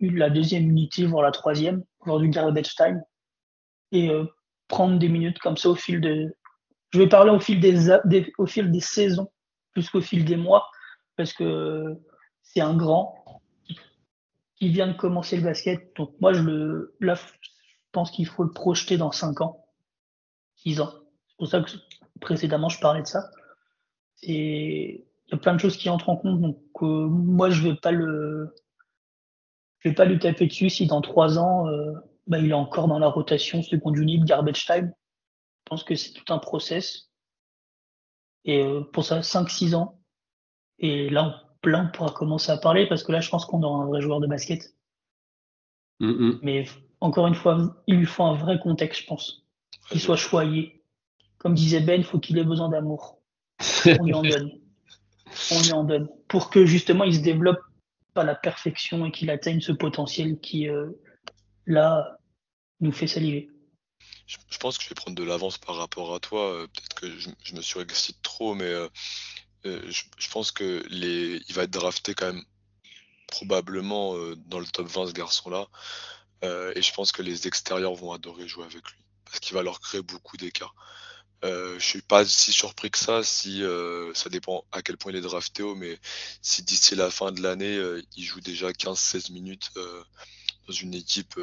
la 0.00 0.30
deuxième 0.30 0.68
unité, 0.68 1.06
voire 1.06 1.22
la 1.22 1.30
troisième, 1.30 1.84
lors 2.04 2.20
du 2.20 2.28
garbage 2.28 2.74
time, 2.74 3.02
et 3.92 4.10
euh, 4.10 4.24
prendre 4.68 4.98
des 4.98 5.08
minutes 5.08 5.38
comme 5.38 5.56
ça 5.56 5.70
au 5.70 5.74
fil 5.74 6.00
de. 6.00 6.34
Je 6.90 6.98
vais 6.98 7.08
parler 7.08 7.30
au 7.30 7.40
fil 7.40 7.60
des, 7.60 8.32
au 8.38 8.46
fil 8.46 8.70
des 8.70 8.80
saisons 8.80 9.30
plus 9.72 9.90
qu'au 9.90 10.00
fil 10.00 10.24
des 10.24 10.36
mois, 10.36 10.70
parce 11.16 11.34
que 11.34 11.98
c'est 12.42 12.60
un 12.60 12.74
grand 12.74 13.42
qui 14.54 14.70
vient 14.70 14.86
de 14.86 14.94
commencer 14.94 15.36
le 15.36 15.42
basket. 15.42 15.94
Donc 15.96 16.14
moi, 16.20 16.32
je 16.32 16.40
le, 16.40 16.96
là, 17.00 17.14
je 17.14 17.50
pense 17.92 18.10
qu'il 18.10 18.26
faut 18.26 18.42
le 18.42 18.52
projeter 18.52 18.96
dans 18.96 19.12
5 19.12 19.42
ans, 19.42 19.66
6 20.56 20.80
ans. 20.80 20.92
C'est 21.28 21.36
pour 21.36 21.48
ça 21.48 21.60
que 21.60 21.70
précédemment, 22.22 22.70
je 22.70 22.80
parlais 22.80 23.02
de 23.02 23.06
ça. 23.06 23.28
Il 24.22 25.04
y 25.28 25.34
a 25.34 25.36
plein 25.36 25.54
de 25.54 25.60
choses 25.60 25.76
qui 25.76 25.88
entrent 25.88 26.08
en 26.08 26.16
compte. 26.16 26.40
Donc 26.40 26.58
euh, 26.82 27.06
moi, 27.06 27.50
je 27.50 27.62
vais 27.62 27.76
pas 27.76 27.90
le, 27.90 28.54
je 29.80 29.88
vais 29.88 29.94
pas 29.94 30.04
lui 30.04 30.18
taper 30.18 30.46
dessus 30.46 30.70
si 30.70 30.86
dans 30.86 31.00
trois 31.00 31.38
ans, 31.38 31.68
euh, 31.68 31.92
bah, 32.26 32.38
il 32.38 32.50
est 32.50 32.54
encore 32.54 32.88
dans 32.88 32.98
la 32.98 33.08
rotation 33.08 33.62
seconde 33.62 33.96
unit, 33.96 34.20
garbage 34.20 34.66
time. 34.66 34.92
Je 35.66 35.70
pense 35.70 35.84
que 35.84 35.94
c'est 35.94 36.12
tout 36.12 36.32
un 36.32 36.38
process. 36.38 37.10
Et 38.44 38.62
euh, 38.62 38.82
pour 38.92 39.04
ça, 39.04 39.20
5-6 39.20 39.74
ans. 39.74 40.00
Et 40.78 41.08
là 41.08 41.42
on, 41.64 41.68
là, 41.68 41.84
on 41.86 41.96
pourra 41.96 42.10
commencer 42.10 42.52
à 42.52 42.56
parler 42.56 42.86
parce 42.86 43.02
que 43.02 43.12
là, 43.12 43.20
je 43.20 43.30
pense 43.30 43.44
qu'on 43.44 43.62
aura 43.62 43.82
un 43.82 43.86
vrai 43.86 44.00
joueur 44.00 44.20
de 44.20 44.26
basket. 44.26 44.74
Mm, 46.00 46.10
mm. 46.10 46.38
Mais 46.42 46.64
encore 47.00 47.26
une 47.26 47.34
fois, 47.34 47.76
il 47.86 47.96
lui 47.96 48.06
faut 48.06 48.24
un 48.24 48.34
vrai 48.34 48.58
contexte, 48.58 49.02
je 49.02 49.06
pense. 49.06 49.46
Qu'il 49.88 50.00
soit 50.00 50.16
choyé. 50.16 50.82
Comme 51.38 51.54
disait 51.54 51.80
Ben, 51.80 52.00
il 52.00 52.04
faut 52.04 52.18
qu'il 52.18 52.38
ait 52.38 52.44
besoin 52.44 52.68
d'amour. 52.68 53.15
On 54.00 54.04
lui 54.04 54.14
en 54.14 54.22
donne. 54.22 54.50
On 55.50 55.62
lui 55.62 55.72
en 55.72 55.84
donne. 55.84 56.08
Pour 56.28 56.50
que 56.50 56.66
justement 56.66 57.04
il 57.04 57.14
se 57.14 57.20
développe 57.20 57.60
à 58.14 58.24
la 58.24 58.34
perfection 58.34 59.04
et 59.06 59.12
qu'il 59.12 59.30
atteigne 59.30 59.60
ce 59.60 59.72
potentiel 59.72 60.38
qui, 60.40 60.68
euh, 60.68 60.90
là, 61.66 62.18
nous 62.80 62.92
fait 62.92 63.06
saliver. 63.06 63.50
Je, 64.26 64.58
pense 64.58 64.78
que 64.78 64.84
je 64.84 64.88
vais 64.88 64.94
prendre 64.94 65.16
de 65.16 65.22
l'avance 65.22 65.58
par 65.58 65.76
rapport 65.76 66.14
à 66.14 66.20
toi. 66.20 66.52
Euh, 66.52 66.66
Peut-être 66.66 66.94
que 66.94 67.18
je, 67.18 67.54
me 67.54 67.60
surexcite 67.60 68.20
trop, 68.22 68.54
mais 68.54 68.64
euh, 68.64 68.88
je, 69.64 70.30
pense 70.30 70.50
que 70.50 70.82
les, 70.88 71.42
il 71.48 71.54
va 71.54 71.64
être 71.64 71.70
drafté 71.70 72.14
quand 72.14 72.32
même 72.32 72.44
probablement 73.28 74.14
dans 74.46 74.60
le 74.60 74.66
top 74.66 74.86
20 74.86 75.08
ce 75.08 75.12
garçon-là. 75.12 75.66
Et 76.42 76.80
je 76.80 76.92
pense 76.94 77.10
que 77.10 77.22
les 77.22 77.48
extérieurs 77.48 77.94
vont 77.94 78.12
adorer 78.12 78.46
jouer 78.46 78.64
avec 78.64 78.88
lui 78.88 79.00
parce 79.24 79.40
qu'il 79.40 79.54
va 79.54 79.62
leur 79.62 79.80
créer 79.80 80.02
beaucoup 80.02 80.36
d'écart. 80.36 80.74
Euh, 81.46 81.78
je 81.78 81.84
suis 81.84 82.02
pas 82.02 82.24
si 82.24 82.52
surpris 82.52 82.90
que 82.90 82.98
ça 82.98 83.22
si 83.22 83.62
euh, 83.62 84.12
ça 84.14 84.28
dépend 84.28 84.64
à 84.72 84.82
quel 84.82 84.96
point 84.96 85.12
il 85.12 85.18
est 85.18 85.20
drafté 85.20 85.62
mais 85.76 85.98
si 86.42 86.62
d'ici 86.62 86.96
la 86.96 87.10
fin 87.10 87.30
de 87.30 87.40
l'année 87.40 87.76
euh, 87.76 88.02
il 88.16 88.24
joue 88.24 88.40
déjà 88.40 88.70
15-16 88.70 89.32
minutes 89.32 89.70
euh, 89.76 90.02
dans 90.66 90.74
une 90.74 90.94
équipe 90.94 91.38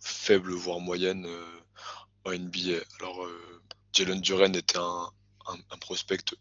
faible 0.00 0.52
voire 0.54 0.80
moyenne 0.80 1.28
en 2.24 2.32
NBA. 2.32 2.78
Alors 3.00 3.26
Jalen 3.92 4.20
Duren 4.20 4.56
était 4.56 4.78
un 4.78 5.78
prospect 5.80 6.34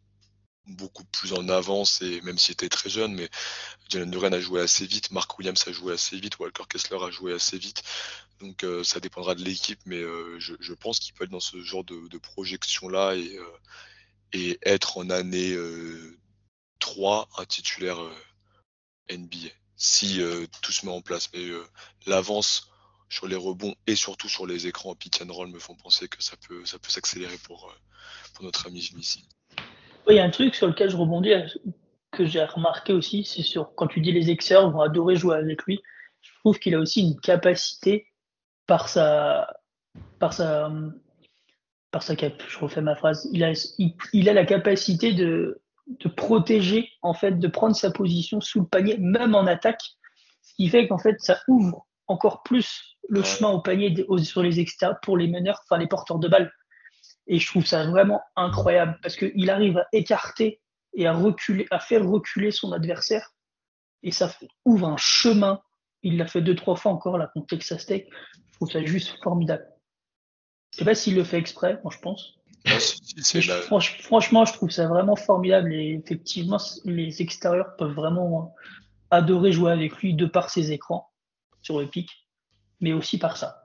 beaucoup 0.68 1.04
plus 1.04 1.34
en 1.34 1.50
avance 1.50 2.02
et 2.02 2.22
même 2.22 2.38
s'il 2.38 2.54
était 2.54 2.70
très 2.70 2.90
jeune, 2.90 3.14
mais 3.14 3.30
Jalen 3.90 4.10
Duren 4.10 4.34
a 4.34 4.40
joué 4.40 4.62
assez 4.62 4.86
vite, 4.86 5.12
Mark 5.12 5.38
Williams 5.38 5.64
a 5.68 5.72
joué 5.72 5.94
assez 5.94 6.18
vite, 6.18 6.40
Walker 6.40 6.64
Kessler 6.70 7.00
a 7.04 7.12
joué 7.12 7.34
assez 7.34 7.58
vite. 7.58 7.84
Donc 8.44 8.64
euh, 8.66 8.84
ça 8.84 9.00
dépendra 9.00 9.36
de 9.36 9.44
l'équipe, 9.44 9.80
mais 9.86 10.02
euh, 10.02 10.38
je, 10.38 10.74
pense 10.74 11.00
qu'il 11.00 11.14
peut 11.14 11.24
être 11.24 11.30
dans 11.30 11.40
ce 11.40 11.62
genre 11.62 11.86
de, 11.86 12.18
projection-là 12.18 13.16
et, 13.16 13.38
euh, 13.38 13.46
et 14.34 14.60
être 14.64 14.98
en 14.98 15.10
année 15.10 15.54
euh, 15.54 16.20
3 16.80 17.30
un 17.38 17.46
titulaire 17.46 18.00
NBA. 19.10 19.48
Si 19.78 20.20
tout 20.62 20.72
se 20.72 20.86
met 20.86 20.92
en 20.92 21.02
place. 21.02 21.30
Mais 21.34 21.46
l'avance 22.06 22.70
sur 23.10 23.28
les 23.28 23.36
rebonds 23.36 23.76
et 23.88 23.96
surtout 23.96 24.30
sur 24.30 24.46
les 24.46 24.68
écrans 24.68 24.92
en 24.92 24.96
pick 24.96 25.22
and 25.22 25.32
roll 25.32 25.48
me 25.48 25.60
font 25.60 25.76
penser 25.76 26.08
que 26.08 26.22
ça 26.22 26.36
peut, 26.48 26.66
ça 26.66 26.80
peut 26.80 26.90
s'accélérer 26.90 27.38
pour, 27.46 27.74
pour 28.34 28.44
notre 28.44 28.68
ami 28.68 28.80
Vinicius. 28.80 29.26
Oui, 30.06 30.16
il 30.16 30.18
y 30.18 30.20
a 30.20 30.24
un 30.24 30.30
truc 30.30 30.56
sur 30.56 30.68
lequel 30.68 30.90
je 30.90 30.98
rebondis, 30.98 31.32
que 32.12 32.26
j'ai 32.26 32.44
remarqué 32.44 32.94
aussi, 32.94 33.24
c'est 33.24 33.42
sur 33.42 33.74
quand 33.76 33.88
tu 33.88 34.02
dis 34.02 34.12
les 34.12 34.30
extérieurs 34.30 34.70
vont 34.70 34.82
adorer 34.82 35.16
jouer 35.16 35.38
avec 35.38 35.64
lui. 35.64 35.82
Je 36.22 36.32
trouve 36.40 36.60
qu'il 36.60 36.76
a 36.76 36.80
aussi 36.80 37.02
une 37.02 37.20
capacité 37.20 38.13
par 38.68 38.90
sa, 38.90 39.48
par 40.20 40.34
sa, 40.34 40.72
par 41.92 42.04
sa 42.04 42.16
cap. 42.16 42.34
Je 42.48 42.60
refais 42.60 42.82
ma 42.82 42.96
phrase. 42.96 43.30
Il 43.34 43.44
a, 43.44 43.52
il, 43.78 43.96
il 44.14 44.30
a 44.30 44.34
la 44.34 44.46
capacité 44.46 45.14
de, 45.14 45.62
de 45.88 46.10
protéger, 46.10 46.90
en 47.02 47.14
fait, 47.14 47.40
de 47.40 47.48
prendre 47.48 47.76
sa 47.76 47.92
position 47.92 48.42
sous 48.42 48.62
le 48.62 48.68
panier, 48.68 48.98
même 48.98 49.36
en 49.36 49.46
attaque, 49.46 49.82
ce 50.42 50.54
qui 50.56 50.70
fait 50.70 50.88
qu'en 50.88 50.98
fait, 50.98 51.16
ça 51.20 51.40
ouvre 51.48 51.86
encore 52.08 52.44
plus 52.44 52.98
le 53.10 53.20
Ouais. 53.20 53.26
chemin 53.26 53.50
au 53.50 53.62
panier 53.62 54.06
aux- 54.08 54.18
sur 54.18 54.42
les 54.42 54.60
extérieurs 54.60 55.00
pour 55.02 55.18
les 55.18 55.28
meneurs, 55.28 55.60
enfin 55.64 55.78
les 55.78 55.88
porteurs 55.88 56.20
de 56.20 56.28
balles. 56.28 56.52
Et 57.28 57.40
je 57.40 57.48
trouve 57.48 57.66
ça 57.66 57.86
vraiment 57.86 58.22
incroyable 58.36 58.98
parce 59.02 59.16
qu'il 59.16 59.50
arrive 59.50 59.78
à 59.78 59.88
écarter 59.94 60.62
et 60.94 61.08
à 61.08 61.14
reculer, 61.14 61.66
à 61.72 61.80
faire 61.80 62.06
reculer 62.06 62.52
son 62.52 62.72
adversaire. 62.74 63.30
Et 64.04 64.12
ça 64.12 64.30
ouvre 64.66 64.88
un 64.88 64.98
chemin. 64.98 65.62
Il 66.02 66.18
l'a 66.18 66.28
fait 66.28 66.42
deux, 66.42 66.56
trois 66.56 66.76
fois 66.76 66.92
encore 66.92 67.18
là 67.18 67.32
contre 67.34 67.48
Texas 67.48 67.86
Tech. 67.86 68.04
Je 68.66 68.72
trouve 68.72 68.82
ça 68.82 68.86
juste 68.86 69.18
formidable. 69.22 69.68
Je 70.72 70.80
sais 70.80 70.86
pas 70.86 70.96
s'il 70.96 71.16
le 71.16 71.24
fait 71.24 71.38
exprès, 71.38 71.80
moi 71.84 71.92
je 71.94 72.00
pense. 72.00 72.36
Franch- 73.64 74.02
franchement, 74.02 74.46
je 74.46 74.54
trouve 74.54 74.70
ça 74.72 74.88
vraiment 74.88 75.16
formidable 75.16 75.74
et 75.74 76.02
effectivement, 76.04 76.58
les 76.86 77.22
extérieurs 77.22 77.76
peuvent 77.76 77.94
vraiment 77.94 78.56
adorer 79.12 79.52
jouer 79.52 79.72
avec 79.72 79.98
lui 79.98 80.14
de 80.14 80.26
par 80.26 80.50
ses 80.50 80.72
écrans 80.72 81.12
sur 81.62 81.80
le 81.80 81.88
pic, 81.88 82.10
mais 82.80 82.94
aussi 82.94 83.18
par 83.18 83.38
ça. 83.38 83.63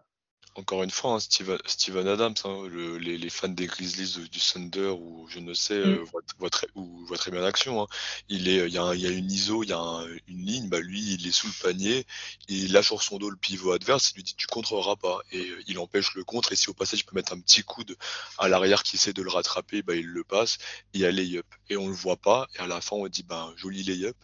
Encore 0.59 0.83
une 0.83 0.90
fois, 0.90 1.12
hein, 1.14 1.21
Steven, 1.21 1.57
Steven 1.66 2.09
Adams, 2.09 2.35
hein, 2.44 2.66
le- 2.68 2.99
les, 2.99 3.16
les 3.16 3.31
fans 3.31 3.47
des 3.49 3.66
Grizzlies 3.68 4.18
ou 4.18 4.27
du 4.27 4.40
Thunder 4.40 4.88
ou 4.88 5.29
je 5.29 5.38
ne 5.38 5.55
sais, 5.55 5.79
Mm. 5.79 5.83
euh, 5.85 6.03
voient, 6.11 6.21
voient 6.40 6.51
très, 6.51 6.66
ou 6.75 7.07
voient 7.07 7.16
très 7.16 7.31
bien 7.31 7.40
l'action. 7.40 7.81
hein. 7.83 7.87
Il 8.29 8.49
est, 8.49 8.66
il 8.66 8.73
y 8.75 8.77
a, 8.77 8.83
un- 8.83 8.92
il 8.94 9.01
y 9.01 9.07
a 9.07 9.11
une 9.11 9.31
ISO, 9.31 9.62
il 9.62 9.68
y 9.68 9.73
a 9.73 9.79
un- 9.79 10.05
une 10.27 10.44
ligne, 10.44 10.68
bah 10.68 10.81
lui, 10.81 11.14
il 11.14 11.25
est 11.29 11.31
sous 11.31 11.47
le 11.47 11.53
panier, 11.62 12.05
il 12.49 12.73
lâche 12.73 12.87
sur 12.88 13.05
son 13.05 13.18
dos 13.18 13.31
le 13.31 13.37
pivot 13.37 13.71
adverse, 13.71 14.11
il 14.11 14.16
lui 14.16 14.23
dit 14.25 14.35
tu 14.37 14.49
contreras 14.49 14.97
pas 14.97 15.21
et 15.31 15.38
euh, 15.49 15.62
il 15.68 15.79
empêche 15.79 16.12
le 16.16 16.25
contre 16.25 16.53
et 16.53 16.57
si 16.57 16.68
au 16.68 16.75
passage 16.75 16.99
il 17.01 17.05
peut 17.05 17.14
mettre 17.14 17.33
un 17.33 17.40
petit 17.40 17.62
coude 17.62 17.94
à 18.38 18.49
l'arrière 18.49 18.83
qui 18.83 18.97
essaie 18.97 19.12
de 19.12 19.23
le 19.23 19.31
rattraper, 19.31 19.83
bah 19.83 19.94
il 19.94 20.07
le 20.07 20.25
passe 20.25 20.59
et 20.92 20.99
il 20.99 21.01
y 21.03 21.05
a 21.05 21.12
lay-up 21.12 21.47
et 21.71 21.77
on 21.77 21.87
le 21.87 21.94
voit 21.94 22.16
pas 22.16 22.49
et 22.57 22.59
à 22.59 22.66
la 22.66 22.81
fin 22.81 22.97
on 22.97 23.07
dit 23.07 23.23
bah 23.23 23.53
joli 23.57 23.85
lay-up 23.85 24.16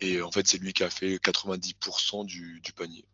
et 0.00 0.22
en 0.22 0.30
fait 0.32 0.46
c'est 0.48 0.56
lui 0.58 0.72
qui 0.72 0.84
a 0.84 0.90
fait 0.90 1.18
90% 1.18 2.24
du, 2.24 2.60
du 2.62 2.72
panier. 2.72 3.04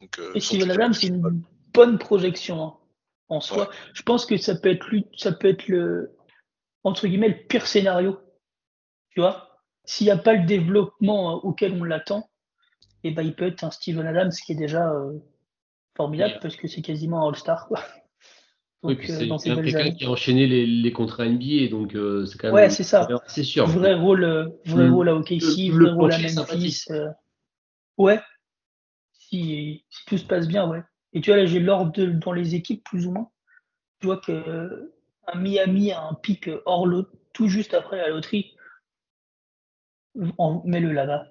Donc, 0.00 0.18
euh, 0.18 0.32
Et 0.34 0.40
Steven 0.40 0.70
Adams, 0.70 0.94
c'est 0.94 1.06
une 1.08 1.42
bonne 1.76 1.98
projection 1.98 2.62
hein, 2.64 2.74
en 3.28 3.40
soi. 3.40 3.70
Je 3.94 4.02
pense 4.02 4.26
que 4.26 4.36
ça 4.36 4.56
peut 4.56 4.70
être 4.70 4.88
ça 5.16 5.30
peut 5.32 5.48
être 5.48 5.68
le 5.68 6.10
entre 6.82 7.06
guillemets 7.06 7.28
le 7.28 7.46
pire 7.48 7.66
scénario. 7.66 8.18
Tu 9.10 9.20
vois, 9.20 9.60
s'il 9.84 10.06
n'y 10.06 10.10
a 10.10 10.16
pas 10.18 10.34
le 10.34 10.44
développement 10.46 11.30
euh, 11.36 11.40
auquel 11.42 11.72
on 11.80 11.84
l'attend, 11.84 12.28
et 13.04 13.10
ben 13.12 13.22
il 13.22 13.34
peut 13.34 13.46
être 13.46 13.62
un 13.64 13.70
Steven 13.70 14.06
Adams 14.06 14.32
qui 14.44 14.52
est 14.52 14.56
déjà 14.66 14.90
euh, 14.90 15.12
formidable 15.96 16.34
Ouais. 16.34 16.40
parce 16.42 16.56
que 16.56 16.66
c'est 16.68 16.82
quasiment 16.82 17.24
un 17.24 17.28
All-Star. 17.28 17.68
Oui, 18.82 18.94
puis 18.94 19.10
euh, 19.10 19.36
c'est 19.38 19.52
quelqu'un 19.54 19.90
qui 19.90 20.04
a 20.04 20.10
enchaîné 20.10 20.46
les, 20.46 20.64
les 20.64 20.92
contrats 20.92 21.24
NBA, 21.26 21.68
donc 21.70 21.94
euh, 21.96 22.24
c'est 22.26 22.38
quand 22.38 22.48
même. 22.48 22.54
Ouais, 22.54 22.70
c'est 22.70 22.84
ça. 22.84 23.08
C'est 23.26 23.42
sûr. 23.42 23.66
Vrai 23.66 23.94
rôle, 23.94 24.52
vrai 24.66 24.84
Le- 24.84 24.92
rôle 24.92 25.08
à 25.08 25.14
OKC, 25.16 25.40
le- 25.40 25.70
vrai 25.72 25.78
le 25.78 25.92
rôle 25.92 26.12
à 26.12 26.18
Memphis. 26.18 26.84
ouais. 27.96 28.20
Si, 29.12 29.84
si 29.90 30.04
tout 30.06 30.18
se 30.18 30.24
passe 30.24 30.46
bien, 30.46 30.68
ouais. 30.68 30.82
Et 31.12 31.20
tu 31.20 31.30
vois, 31.30 31.38
là, 31.38 31.46
j'ai 31.46 31.60
l'ordre 31.60 31.92
de- 31.92 32.10
dans 32.10 32.32
les 32.32 32.54
équipes, 32.54 32.84
plus 32.84 33.06
ou 33.06 33.12
moins. 33.12 33.30
Je 34.00 34.06
vois 34.06 34.18
que 34.18 34.32
euh, 34.32 34.94
un 35.26 35.38
Miami 35.38 35.92
a 35.92 36.02
un 36.02 36.14
pic 36.14 36.50
hors 36.66 36.86
lot, 36.86 37.08
tout 37.32 37.48
juste 37.48 37.74
après 37.74 37.96
la 37.96 38.08
loterie. 38.08 38.54
On 40.38 40.62
met 40.64 40.80
le 40.80 40.92
là-bas. 40.92 41.26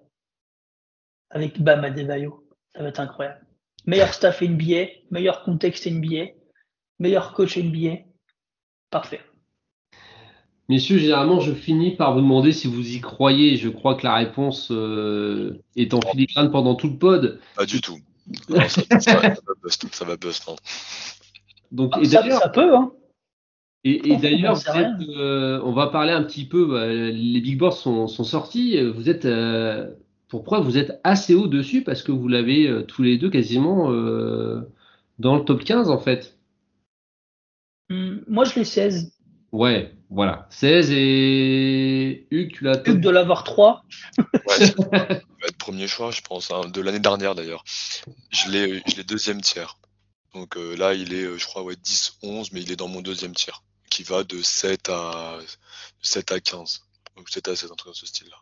Avec 1.30 1.62
Bam 1.62 1.84
Adebayo. 1.84 2.48
Ça 2.76 2.84
va 2.84 2.90
être 2.90 3.00
incroyable. 3.00 3.46
Meilleur 3.86 4.14
staff 4.14 4.42
NBA, 4.42 4.88
meilleur 5.12 5.44
contexte 5.44 5.86
NBA, 5.88 6.32
meilleur 7.00 7.34
coach 7.34 7.58
NBA. 7.58 8.00
Parfait. 8.90 9.22
Messieurs, 10.68 10.98
généralement, 10.98 11.40
je 11.40 11.54
finis 11.54 11.96
par 11.96 12.16
vous 12.16 12.22
demander 12.22 12.52
si 12.52 12.68
vous 12.68 12.96
y 12.96 13.00
croyez. 13.00 13.56
Je 13.56 13.70
crois 13.70 13.96
que 13.96 14.04
la 14.06 14.16
réponse 14.16 14.72
euh, 14.72 15.62
est 15.76 15.94
en 15.94 16.02
filigrane 16.02 16.50
pendant 16.50 16.74
tout 16.74 16.90
le 16.90 16.98
pod. 16.98 17.40
Pas 17.56 17.66
du 17.66 17.82
tout. 17.82 17.98
Non, 18.50 18.60
ça, 18.68 18.82
ça- 18.90 19.00
ça 19.00 19.20
va 19.20 19.54
bust, 19.64 19.88
ça 19.94 20.06
va 20.06 20.18
bust, 20.18 20.44
hein. 20.48 20.56
Donc, 21.72 21.92
Ah, 21.96 22.00
et 22.02 22.06
ça, 22.06 22.22
d'ailleurs, 22.22 22.42
ça 22.42 22.50
peut, 22.50 22.76
hein. 22.76 22.92
et, 23.84 24.18
d'ailleurs, 24.18 24.58
euh, 25.18 25.62
on 25.64 25.74
va 25.74 25.88
parler 25.88 26.12
un 26.12 26.24
petit 26.24 26.46
peu. 26.46 26.66
bah, 26.66 26.88
les 26.88 27.42
big 27.42 27.58
boards 27.58 27.74
sont, 27.78 28.08
sont 28.08 28.24
sortis. 28.24 28.82
Vous 28.82 29.10
êtes, 29.10 29.26
euh, 29.26 29.92
pour 30.28 30.44
preuve, 30.44 30.64
vous 30.64 30.78
êtes 30.78 31.00
assez 31.04 31.36
haut 31.36 31.48
dessus? 31.48 31.84
Parce 31.84 32.02
que 32.02 32.12
vous 32.12 32.28
l'avez 32.28 32.68
euh, 32.68 32.82
tous 32.84 33.04
les 33.04 33.18
deux 33.18 33.30
quasiment 33.30 33.92
euh, 33.92 34.62
dans 35.20 35.36
le 35.36 35.44
top 35.44 35.64
15 35.64 35.90
en 35.90 36.00
fait. 36.00 36.38
Hum, 37.92 38.24
moi, 38.28 38.46
je 38.46 38.56
l'ai 38.56 38.66
16. 38.66 39.12
Ouais, 39.52 39.94
voilà. 40.10 40.48
16 40.50 40.92
et 40.92 42.28
Hugues, 42.32 42.54
tu 42.54 42.64
l'as 42.64 42.82
Hugues 42.86 43.02
de 43.02 43.10
l'avoir 43.10 43.44
3. 43.44 43.84
Ouais, 44.18 44.66
ça 44.66 44.74
va 44.90 44.98
être 45.48 45.58
premier 45.58 45.88
choix, 45.88 46.12
je 46.12 46.22
pense, 46.22 46.52
hein, 46.52 46.62
de 46.68 46.82
l'année 46.82 47.00
dernière 47.00 47.36
d'ailleurs. 47.36 47.64
Je 48.30 48.50
l'ai, 48.50 48.84
je 48.88 48.96
l'ai 48.96 49.04
deuxième 49.04 49.42
tiers. 49.42 49.78
Donc 50.34 50.58
euh, 50.58 50.76
là, 50.76 50.94
il 50.94 51.14
est, 51.14 51.24
euh, 51.24 51.38
je 51.38 51.46
crois, 51.46 51.64
ouais, 51.64 51.76
10, 51.82 52.20
11, 52.24 52.52
mais 52.52 52.62
il 52.62 52.72
est 52.72 52.76
dans 52.76 52.88
mon 52.88 53.02
deuxième 53.02 53.34
tiers, 53.34 53.64
qui 53.90 54.04
va 54.04 54.24
de 54.24 54.42
7 54.42 54.90
à, 54.90 55.38
de 55.40 56.06
7 56.06 56.32
à 56.34 56.40
15. 56.40 56.84
Donc 57.16 57.30
7 57.30 57.48
à 57.48 57.56
7, 57.56 57.72
un 57.72 57.76
truc 57.76 57.92
dans 57.92 57.94
ce 57.94 58.06
style-là. 58.06 58.36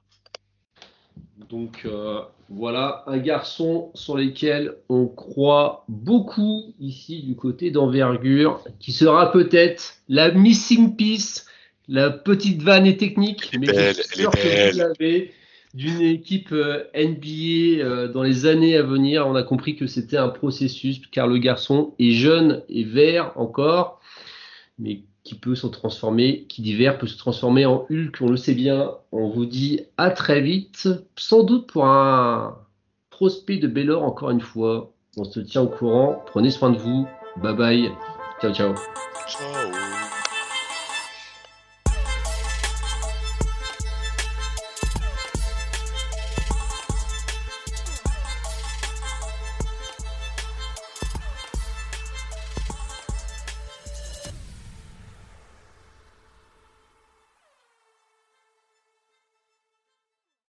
Donc 1.49 1.83
euh, 1.85 2.21
voilà, 2.49 3.03
un 3.07 3.17
garçon 3.17 3.91
sur 3.93 4.17
lequel 4.17 4.77
on 4.89 5.07
croit 5.07 5.85
beaucoup 5.87 6.73
ici 6.79 7.21
du 7.21 7.35
côté 7.35 7.69
d'envergure, 7.69 8.63
qui 8.79 8.91
sera 8.91 9.31
peut-être 9.31 9.95
la 10.07 10.31
missing 10.31 10.95
piece, 10.95 11.45
la 11.87 12.09
petite 12.09 12.61
vanne 12.61 12.85
et 12.85 12.97
technique, 12.97 13.49
Elle 13.53 13.63
est 13.63 13.67
mais 13.67 13.73
belle, 13.73 13.95
je 13.95 14.01
suis 14.01 14.19
est 14.19 14.21
sûr 14.21 14.31
que 14.31 14.71
vous 14.71 14.77
l'avez 14.77 15.33
d'une 15.73 16.01
équipe 16.01 16.51
euh, 16.51 16.83
NBA 16.95 17.83
euh, 17.83 18.07
dans 18.07 18.23
les 18.23 18.45
années 18.45 18.77
à 18.77 18.83
venir. 18.83 19.27
On 19.27 19.35
a 19.35 19.43
compris 19.43 19.75
que 19.75 19.87
c'était 19.87 20.17
un 20.17 20.29
processus, 20.29 21.01
car 21.11 21.27
le 21.27 21.37
garçon 21.37 21.93
est 21.99 22.11
jeune 22.11 22.63
et 22.69 22.83
vert 22.83 23.31
encore, 23.35 23.99
mais 24.77 25.01
qui 25.23 25.35
peut 25.35 25.55
se 25.55 25.67
transformer, 25.67 26.45
qui 26.49 26.61
divers 26.61 26.97
peut 26.97 27.07
se 27.07 27.17
transformer 27.17 27.65
en 27.65 27.85
Hulk, 27.89 28.17
on 28.21 28.29
le 28.29 28.37
sait 28.37 28.53
bien. 28.53 28.91
On 29.11 29.29
vous 29.29 29.45
dit 29.45 29.81
à 29.97 30.11
très 30.11 30.41
vite, 30.41 30.89
sans 31.15 31.43
doute 31.43 31.67
pour 31.67 31.85
un 31.85 32.57
prospect 33.09 33.57
de 33.57 33.67
Bellor 33.67 34.03
encore 34.03 34.31
une 34.31 34.41
fois. 34.41 34.93
On 35.15 35.23
se 35.23 35.39
tient 35.39 35.61
au 35.61 35.67
courant, 35.67 36.21
prenez 36.25 36.49
soin 36.49 36.71
de 36.71 36.77
vous, 36.77 37.07
bye 37.37 37.55
bye, 37.55 37.91
ciao 38.41 38.53
ciao. 38.53 38.75
Ciao. 39.27 39.72